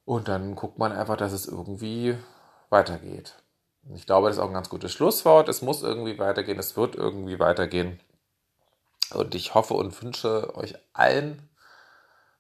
Und 0.06 0.28
dann 0.28 0.56
guckt 0.56 0.78
man 0.78 0.92
einfach, 0.92 1.18
dass 1.18 1.34
es 1.34 1.48
irgendwie 1.48 2.16
weitergeht. 2.70 3.36
Ich 3.96 4.06
glaube, 4.06 4.28
das 4.28 4.38
ist 4.38 4.42
auch 4.44 4.48
ein 4.48 4.54
ganz 4.54 4.70
gutes 4.70 4.92
Schlusswort. 4.92 5.50
Es 5.50 5.62
muss 5.62 5.82
irgendwie 5.82 6.20
weitergehen, 6.20 6.60
es 6.60 6.78
wird 6.78 6.96
irgendwie 6.96 7.40
weitergehen. 7.40 8.00
Und 9.12 9.36
ich 9.36 9.54
hoffe 9.54 9.74
und 9.76 10.02
wünsche 10.02 10.56
euch 10.56 10.76
allen, 10.94 11.50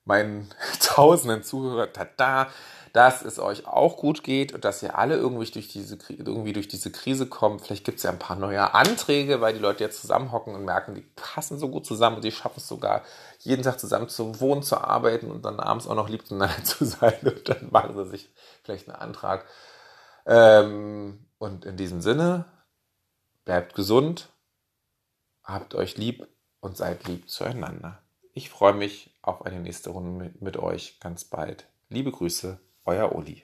meinen 0.03 0.49
tausenden 0.81 1.43
Zuhörern, 1.43 1.89
tada, 1.93 2.47
dass 2.95 3.23
es 3.23 3.39
euch 3.39 3.67
auch 3.67 3.97
gut 3.97 4.23
geht 4.23 4.53
und 4.53 4.63
dass 4.63 4.81
ihr 4.81 4.97
alle 4.97 5.17
irgendwie 5.17 5.51
durch 5.51 5.67
diese, 5.67 5.97
irgendwie 6.07 6.53
durch 6.53 6.69
diese 6.69 6.91
Krise 6.93 7.27
kommt. 7.27 7.61
Vielleicht 7.61 7.83
gibt 7.83 7.97
es 7.97 8.03
ja 8.03 8.09
ein 8.09 8.19
paar 8.19 8.37
neue 8.37 8.73
Anträge, 8.73 9.41
weil 9.41 9.53
die 9.53 9.59
Leute 9.59 9.83
jetzt 9.83 9.99
zusammenhocken 9.99 10.55
und 10.55 10.63
merken, 10.63 10.95
die 10.95 11.01
passen 11.01 11.59
so 11.59 11.67
gut 11.67 11.85
zusammen 11.85 12.15
und 12.15 12.23
die 12.23 12.31
schaffen 12.31 12.59
es 12.59 12.69
sogar, 12.69 13.03
jeden 13.39 13.63
Tag 13.63 13.81
zusammen 13.81 14.07
zu 14.07 14.39
wohnen, 14.39 14.63
zu 14.63 14.77
arbeiten 14.77 15.29
und 15.29 15.43
dann 15.43 15.59
abends 15.59 15.87
auch 15.87 15.95
noch 15.95 16.07
lieb 16.07 16.25
zueinander 16.25 16.55
zu 16.63 16.85
sein. 16.85 17.15
Und 17.23 17.49
dann 17.49 17.67
machen 17.69 17.97
sie 17.97 18.05
sich 18.09 18.29
vielleicht 18.63 18.87
einen 18.87 18.97
Antrag. 18.97 19.45
Ähm, 20.25 21.27
und 21.37 21.65
in 21.65 21.75
diesem 21.75 21.99
Sinne, 21.99 22.45
bleibt 23.43 23.75
gesund, 23.75 24.29
habt 25.43 25.75
euch 25.75 25.97
lieb, 25.97 26.27
und 26.65 26.75
seid 26.75 27.07
lieb 27.07 27.29
zueinander. 27.29 28.01
Ich 28.33 28.49
freue 28.49 28.73
mich 28.73 29.15
auf 29.21 29.45
eine 29.45 29.59
nächste 29.59 29.91
Runde 29.91 30.09
mit, 30.09 30.41
mit 30.41 30.57
euch 30.57 30.99
ganz 30.99 31.23
bald. 31.23 31.67
Liebe 31.89 32.11
Grüße, 32.11 32.59
euer 32.85 33.15
Uli. 33.15 33.43